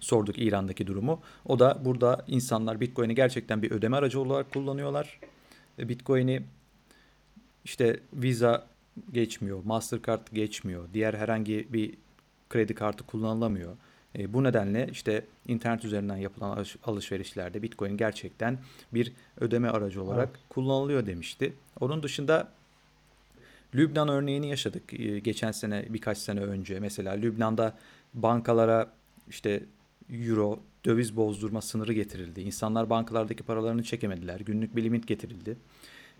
[0.00, 1.20] sorduk İran'daki durumu.
[1.46, 5.20] O da burada insanlar Bitcoin'i gerçekten bir ödeme aracı olarak kullanıyorlar.
[5.78, 6.42] E, Bitcoin'i
[7.64, 8.66] işte Visa
[9.12, 11.94] geçmiyor, Mastercard geçmiyor, diğer herhangi bir
[12.50, 13.76] kredi kartı kullanılamıyor.
[14.18, 18.58] E, bu nedenle işte internet üzerinden yapılan alış- alışverişlerde Bitcoin gerçekten
[18.92, 20.40] bir ödeme aracı olarak evet.
[20.48, 21.52] kullanılıyor demişti.
[21.80, 22.48] Onun dışında
[23.74, 26.80] Lübnan örneğini yaşadık e, geçen sene birkaç sene önce.
[26.80, 27.76] Mesela Lübnan'da
[28.14, 28.92] bankalara
[29.28, 29.62] işte
[30.10, 32.40] euro, döviz bozdurma sınırı getirildi.
[32.40, 34.40] İnsanlar bankalardaki paralarını çekemediler.
[34.40, 35.56] Günlük bir limit getirildi.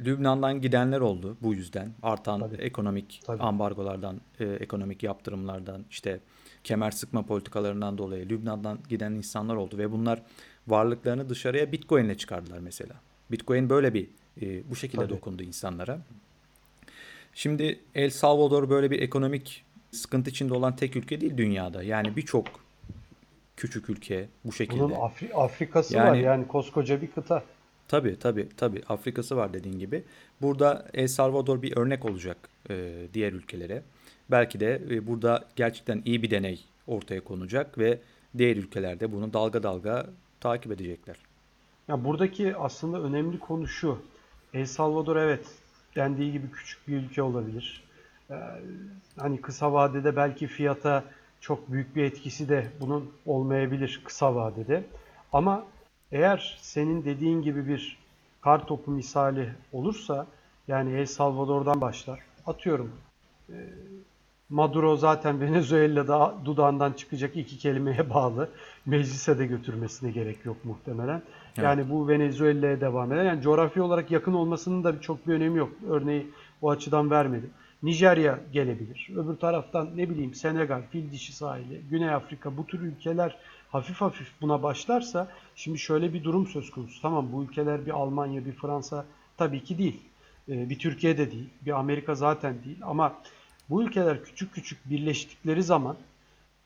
[0.00, 1.92] Lübnan'dan gidenler oldu bu yüzden.
[2.02, 2.56] Artan Tabii.
[2.56, 3.42] ekonomik Tabii.
[3.42, 6.20] ambargolardan, e, ekonomik yaptırımlardan, işte
[6.64, 10.22] kemer sıkma politikalarından dolayı Lübnan'dan giden insanlar oldu ve bunlar
[10.68, 12.94] varlıklarını dışarıya Bitcoin ile çıkardılar mesela.
[13.30, 14.08] Bitcoin böyle bir
[14.42, 15.12] e, bu şekilde Tabii.
[15.12, 15.98] dokundu insanlara.
[17.34, 21.82] Şimdi El Salvador böyle bir ekonomik sıkıntı içinde olan tek ülke değil dünyada.
[21.82, 22.46] Yani birçok
[23.56, 24.80] küçük ülke bu şekilde.
[24.80, 27.42] Bunun Afri Afrika'sı yani, var yani koskoca bir kıta.
[27.90, 30.04] Tabii tabii tabii Afrika'sı var dediğin gibi.
[30.42, 32.36] Burada El Salvador bir örnek olacak
[32.70, 33.82] e, diğer ülkelere.
[34.30, 37.98] Belki de e, burada gerçekten iyi bir deney ortaya konacak ve
[38.38, 40.06] diğer ülkelerde bunu dalga dalga
[40.40, 41.16] takip edecekler.
[41.88, 43.98] Ya buradaki aslında önemli konu şu.
[44.54, 45.46] El Salvador evet
[45.96, 47.84] dendiği gibi küçük bir ülke olabilir.
[48.30, 48.34] Ee,
[49.16, 51.04] hani kısa vadede belki fiyata
[51.40, 54.84] çok büyük bir etkisi de bunun olmayabilir kısa vadede.
[55.32, 55.66] Ama
[56.12, 57.98] eğer senin dediğin gibi bir
[58.40, 60.26] kar topu misali olursa
[60.68, 62.20] yani El Salvador'dan başlar.
[62.46, 62.92] Atıyorum
[63.48, 63.56] e,
[64.50, 68.48] Maduro zaten Venezuela'da dudağından çıkacak iki kelimeye bağlı.
[68.86, 71.22] Meclise de götürmesine gerek yok muhtemelen.
[71.46, 71.64] Evet.
[71.64, 73.24] Yani bu Venezuela'ya devam eder.
[73.24, 75.72] Yani coğrafi olarak yakın olmasının da çok bir önemi yok.
[75.88, 76.26] Örneği
[76.62, 77.50] bu açıdan vermedim.
[77.82, 79.10] Nijerya gelebilir.
[79.16, 83.36] Öbür taraftan ne bileyim Senegal, Fil Dişi sahili, Güney Afrika bu tür ülkeler
[83.70, 87.02] hafif hafif buna başlarsa şimdi şöyle bir durum söz konusu.
[87.02, 89.04] Tamam bu ülkeler bir Almanya, bir Fransa
[89.36, 90.00] tabii ki değil.
[90.48, 91.48] Ee, bir Türkiye de değil.
[91.66, 92.78] Bir Amerika zaten değil.
[92.82, 93.14] Ama
[93.70, 95.96] bu ülkeler küçük küçük birleştikleri zaman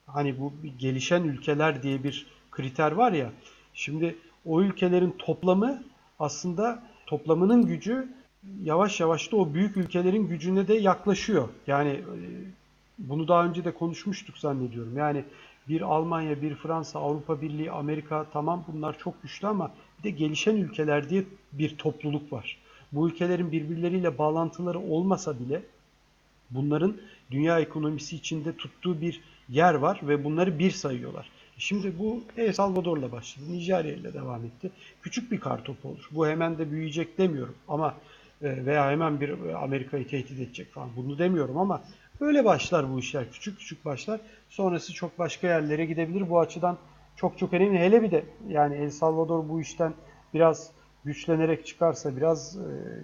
[0.07, 3.33] hani bu gelişen ülkeler diye bir kriter var ya.
[3.75, 5.83] Şimdi o ülkelerin toplamı
[6.19, 8.09] aslında toplamının gücü
[8.63, 11.49] yavaş yavaş da o büyük ülkelerin gücüne de yaklaşıyor.
[11.67, 12.05] Yani e,
[12.99, 14.97] bunu daha önce de konuşmuştuk zannediyorum.
[14.97, 15.25] Yani
[15.69, 20.57] bir Almanya, bir Fransa, Avrupa Birliği, Amerika tamam bunlar çok güçlü ama bir de gelişen
[20.57, 22.59] ülkeler diye bir topluluk var.
[22.93, 25.63] Bu ülkelerin birbirleriyle bağlantıları olmasa bile
[26.51, 26.97] bunların
[27.31, 31.31] dünya ekonomisi içinde tuttuğu bir yer var ve bunları bir sayıyorlar.
[31.59, 33.45] Şimdi bu El Salvador'la başladı.
[33.51, 34.71] Nijerya ile devam etti.
[35.03, 36.09] Küçük bir kartopu olur.
[36.11, 37.95] Bu hemen de büyüyecek demiyorum ama
[38.43, 40.89] e, veya hemen bir Amerika'yı tehdit edecek falan.
[40.97, 41.83] Bunu demiyorum ama
[42.21, 43.33] böyle başlar bu işler.
[43.33, 44.21] Küçük küçük başlar.
[44.49, 46.31] Sonrası çok başka yerlere gidebilir.
[46.31, 46.79] Bu açıdan
[47.17, 47.79] çok çok önemli.
[47.79, 49.95] Hele bir de yani El Salvador bu işten
[50.35, 50.71] biraz
[51.05, 52.63] güçlenerek çıkarsa, biraz e,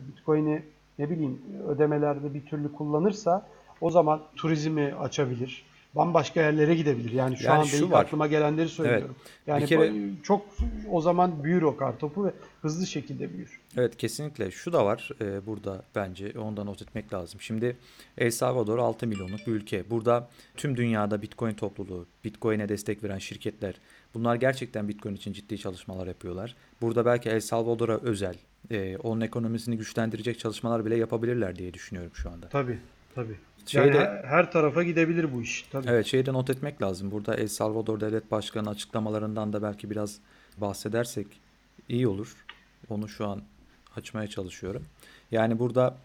[0.08, 0.62] Bitcoin'i
[0.98, 3.46] ne bileyim ödemelerde bir türlü kullanırsa
[3.80, 5.69] o zaman turizmi açabilir.
[5.94, 7.12] Bambaşka yerlere gidebilir.
[7.12, 8.04] Yani şu yani anda şu ilk var.
[8.04, 9.16] aklıma gelenleri söylüyorum.
[9.18, 9.46] Evet.
[9.46, 9.92] Yani kere...
[10.22, 10.46] çok
[10.90, 12.30] o zaman büyür o kartopu ve
[12.62, 13.60] hızlı şekilde büyür.
[13.76, 14.50] Evet kesinlikle.
[14.50, 17.40] Şu da var e, burada bence ondan not etmek lazım.
[17.40, 17.76] Şimdi
[18.18, 19.90] El Salvador 6 milyonluk bir ülke.
[19.90, 23.74] Burada tüm dünyada Bitcoin topluluğu, Bitcoin'e destek veren şirketler
[24.14, 26.56] bunlar gerçekten Bitcoin için ciddi çalışmalar yapıyorlar.
[26.80, 28.34] Burada belki El Salvador'a özel
[28.70, 32.48] e, onun ekonomisini güçlendirecek çalışmalar bile yapabilirler diye düşünüyorum şu anda.
[32.48, 32.78] Tabii
[33.14, 33.36] tabii.
[33.66, 35.62] Şeyde, yani her tarafa gidebilir bu iş.
[35.72, 35.88] Tabii.
[35.90, 37.10] Evet şeyde not etmek lazım.
[37.10, 40.18] Burada El Salvador Devlet Başkanı açıklamalarından da belki biraz
[40.56, 41.26] bahsedersek
[41.88, 42.36] iyi olur.
[42.88, 43.42] Onu şu an
[43.96, 44.82] açmaya çalışıyorum.
[45.30, 45.96] Yani burada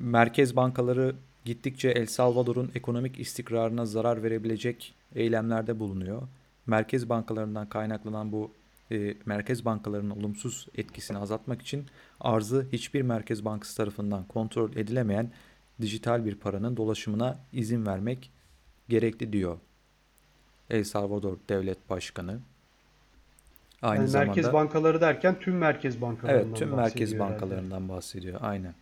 [0.00, 6.22] merkez bankaları gittikçe El Salvador'un ekonomik istikrarına zarar verebilecek eylemlerde bulunuyor.
[6.66, 8.50] Merkez bankalarından kaynaklanan bu
[8.90, 11.86] e, merkez bankalarının olumsuz etkisini azaltmak için
[12.20, 15.30] arzı hiçbir merkez bankası tarafından kontrol edilemeyen
[15.80, 18.30] dijital bir paranın dolaşımına izin vermek
[18.88, 19.58] gerekli diyor.
[20.70, 22.40] El Salvador Devlet Başkanı.
[23.82, 27.92] Aynı yani zamanda merkez bankaları derken tüm merkez bankalarından Evet, tüm merkez bankalarından herhalde.
[27.92, 28.38] bahsediyor.
[28.42, 28.74] Aynen.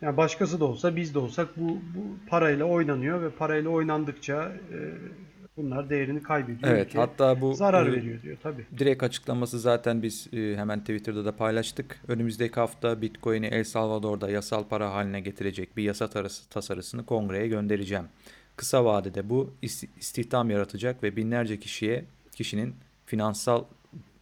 [0.00, 4.78] Yani başkası da olsa biz de olsak bu, bu parayla oynanıyor ve parayla oynandıkça e,
[5.56, 6.72] bunlar değerini kaybediyor.
[6.72, 8.66] Evet, hatta bu zarar e, veriyor diyor tabii.
[8.78, 12.00] Direkt açıklaması zaten biz e, hemen Twitter'da da paylaştık.
[12.08, 16.08] Önümüzdeki hafta Bitcoin'i El Salvador'da yasal para haline getirecek bir yasa
[16.50, 18.04] tasarısını kongreye göndereceğim.
[18.56, 19.54] Kısa vadede bu
[20.00, 22.74] istihdam yaratacak ve binlerce kişiye kişinin
[23.06, 23.64] finansal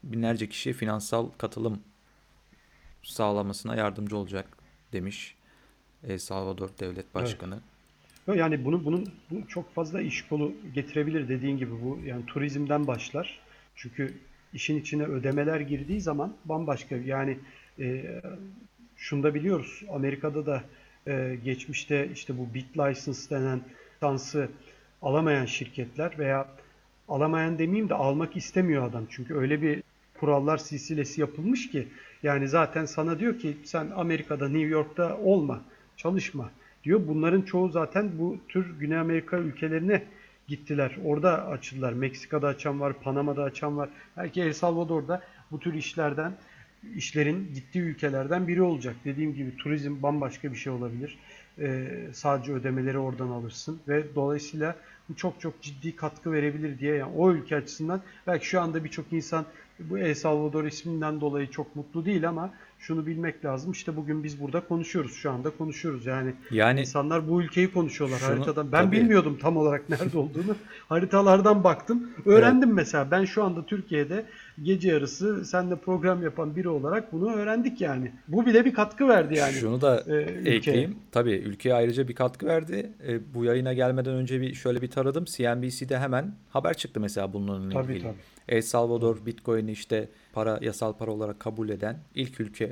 [0.02, 1.80] binlerce kişiye finansal katılım
[3.02, 4.46] sağlamasına yardımcı olacak
[4.92, 5.34] demiş
[6.08, 7.54] El Salvador Devlet Başkanı.
[7.54, 7.69] Evet.
[8.34, 13.40] Yani bunu bunun bu çok fazla iş kolu getirebilir dediğin gibi bu yani turizmden başlar.
[13.76, 14.14] Çünkü
[14.52, 17.38] işin içine ödemeler girdiği zaman bambaşka yani
[17.78, 18.04] e,
[18.96, 20.64] şunu da biliyoruz Amerika'da da
[21.06, 23.60] e, geçmişte işte bu bit license denen
[23.96, 24.48] lisansı
[25.02, 26.48] alamayan şirketler veya
[27.08, 29.06] alamayan demeyeyim de almak istemiyor adam.
[29.10, 29.82] Çünkü öyle bir
[30.20, 31.88] kurallar silsilesi yapılmış ki
[32.22, 35.60] yani zaten sana diyor ki sen Amerika'da New York'ta olma,
[35.96, 36.50] çalışma
[36.84, 37.00] diyor.
[37.08, 40.02] Bunların çoğu zaten bu tür Güney Amerika ülkelerine
[40.48, 40.96] gittiler.
[41.04, 41.92] Orada açıldılar.
[41.92, 43.88] Meksika'da açan var, Panama'da açan var.
[44.16, 46.32] Belki El Salvador'da bu tür işlerden,
[46.96, 48.96] işlerin gittiği ülkelerden biri olacak.
[49.04, 51.18] Dediğim gibi turizm bambaşka bir şey olabilir.
[51.58, 54.76] Ee, sadece ödemeleri oradan alırsın ve dolayısıyla
[55.08, 59.12] bu çok çok ciddi katkı verebilir diye yani o ülke açısından belki şu anda birçok
[59.12, 59.44] insan
[59.78, 62.50] bu El Salvador isminden dolayı çok mutlu değil ama
[62.80, 63.72] şunu bilmek lazım.
[63.72, 65.14] İşte bugün biz burada konuşuyoruz.
[65.14, 66.06] Şu anda konuşuyoruz.
[66.06, 68.72] Yani, yani insanlar bu ülkeyi konuşuyorlar şunu, haritadan.
[68.72, 68.96] Ben tabii.
[68.96, 70.56] bilmiyordum tam olarak nerede olduğunu.
[70.88, 72.10] Haritalardan baktım.
[72.26, 72.76] Öğrendim evet.
[72.76, 73.10] mesela.
[73.10, 74.24] Ben şu anda Türkiye'de
[74.62, 78.12] gece yarısı senle program yapan biri olarak bunu öğrendik yani.
[78.28, 79.52] Bu bile bir katkı verdi yani.
[79.52, 80.16] Şunu da e,
[80.54, 80.96] ekleyeyim.
[81.12, 82.90] Tabii ülkeye ayrıca bir katkı verdi.
[83.08, 85.24] E, bu yayına gelmeden önce bir şöyle bir taradım.
[85.24, 87.72] CNBC'de hemen haber çıktı mesela bununla ilgili.
[87.72, 88.14] Tabii tabii.
[88.48, 92.69] El Salvador Bitcoin'i işte para yasal para olarak kabul eden ilk ülke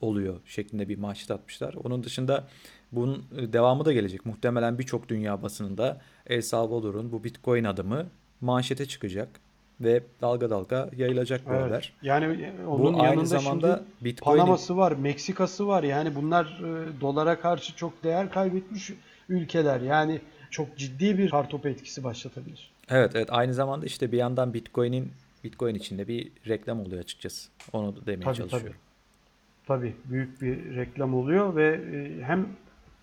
[0.00, 1.74] oluyor şeklinde bir manşet atmışlar.
[1.84, 2.44] Onun dışında
[2.92, 4.26] bunun e, devamı da gelecek.
[4.26, 8.06] Muhtemelen birçok dünya basınında El Salvador'un bu Bitcoin adımı
[8.40, 9.28] manşete çıkacak
[9.80, 11.62] ve dalga dalga yayılacak bu Evet.
[11.62, 11.92] haber.
[12.02, 15.82] Yani onun Bu aynı yanında zamanda şimdi Bitcoin'in Panama'sı var, Meksika'sı var.
[15.82, 18.92] Yani bunlar e, dolara karşı çok değer kaybetmiş
[19.28, 19.80] ülkeler.
[19.80, 20.20] Yani
[20.50, 22.70] çok ciddi bir kartopu etkisi başlatabilir.
[22.90, 25.12] Evet evet aynı zamanda işte bir yandan Bitcoin'in
[25.44, 27.48] Bitcoin içinde bir reklam oluyor açıkçası.
[27.72, 28.68] Onu da demeye Tabii, çalışıyorum.
[28.68, 28.85] Tabii
[30.10, 32.46] büyük bir reklam oluyor ve e, hem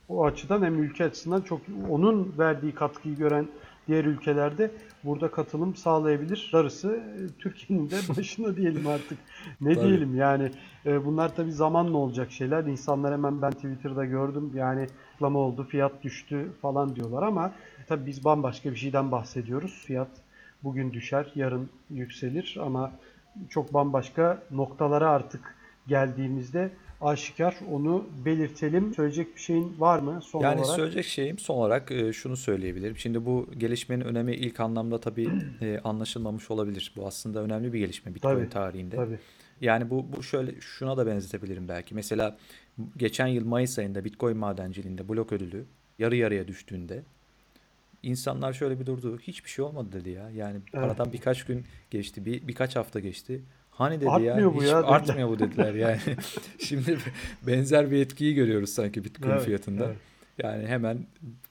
[0.09, 3.47] o açıdan hem ülke açısından çok onun verdiği katkıyı gören
[3.87, 4.71] diğer ülkelerde
[5.03, 6.49] burada katılım sağlayabilir.
[6.53, 9.17] Darısı e, Türkiye'nin de başına diyelim artık.
[9.61, 9.87] Ne Tabii.
[9.87, 10.51] diyelim yani
[10.85, 12.63] e, bunlar tabii zamanla olacak şeyler.
[12.63, 17.51] İnsanlar hemen ben Twitter'da gördüm yani reklama oldu, fiyat düştü falan diyorlar ama
[17.87, 19.83] tabii biz bambaşka bir şeyden bahsediyoruz.
[19.85, 20.09] Fiyat
[20.63, 22.91] bugün düşer, yarın yükselir ama
[23.49, 25.55] çok bambaşka noktalara artık
[25.87, 26.71] geldiğimizde
[27.01, 28.93] aşikar onu belirtelim.
[28.93, 30.75] Söyleyecek bir şeyin var mı son Yani olarak?
[30.75, 32.97] söyleyecek şeyim son olarak e, şunu söyleyebilirim.
[32.97, 35.29] Şimdi bu gelişmenin önemi ilk anlamda tabii
[35.61, 36.93] e, anlaşılmamış olabilir.
[36.95, 38.95] Bu aslında önemli bir gelişme Bitcoin Tabii, tarihinde.
[38.95, 39.19] Tabii.
[39.61, 41.95] Yani bu, bu şöyle şuna da benzetebilirim belki.
[41.95, 42.37] Mesela
[42.97, 45.65] geçen yıl Mayıs ayında Bitcoin madenciliğinde blok ödülü
[45.99, 47.03] yarı yarıya düştüğünde
[48.03, 49.19] insanlar şöyle bir durdu.
[49.19, 50.29] Hiçbir şey olmadı dedi ya.
[50.29, 50.85] Yani Evet.
[50.85, 53.41] aradan birkaç gün geçti, bir birkaç hafta geçti.
[53.77, 55.99] Hani dedi ya Artmıyor bu hiç ya artmıyor bu dediler yani.
[56.59, 56.97] Şimdi
[57.47, 59.85] benzer bir etkiyi görüyoruz sanki Bitcoin Evet, fiyatında.
[59.85, 59.97] evet.
[60.43, 60.97] Yani hemen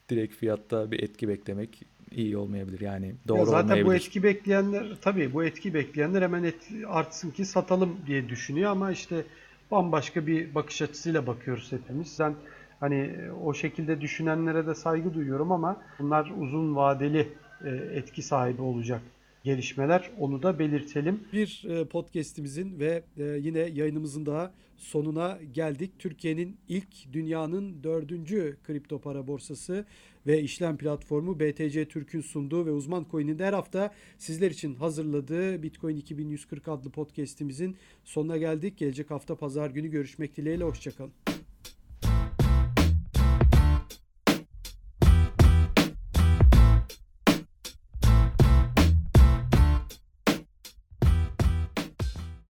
[0.09, 2.79] direkt fiyatta bir etki beklemek iyi olmayabilir.
[2.81, 3.95] Yani Ya doğru zaten bu olmayabilir.
[3.95, 9.23] etki bekleyenler tabii bu etki bekleyenler hemen et, artsın ki satalım diye düşünüyor ama işte
[9.71, 12.17] bambaşka bir bakış açısıyla bakıyoruz hepimiz.
[12.19, 12.35] Ben
[12.79, 17.27] hani o şekilde düşünenlere de saygı duyuyorum ama bunlar uzun vadeli
[17.65, 19.01] e, etki sahibi olacak
[19.43, 20.11] gelişmeler.
[20.19, 21.19] Onu da belirtelim.
[21.33, 25.91] Bir e, podcast'imizin ve e, yine yayınımızın daha sonuna geldik.
[25.99, 29.85] Türkiye'nin ilk dünyanın dördüncü kripto para borsası
[30.27, 35.95] ve işlem platformu BTC Türk'ün sunduğu ve uzman coin'in her hafta sizler için hazırladığı Bitcoin
[35.95, 38.77] 2140 adlı podcast'imizin sonuna geldik.
[38.77, 40.63] Gelecek hafta pazar günü görüşmek dileğiyle.
[40.63, 41.32] Hoşçakalın.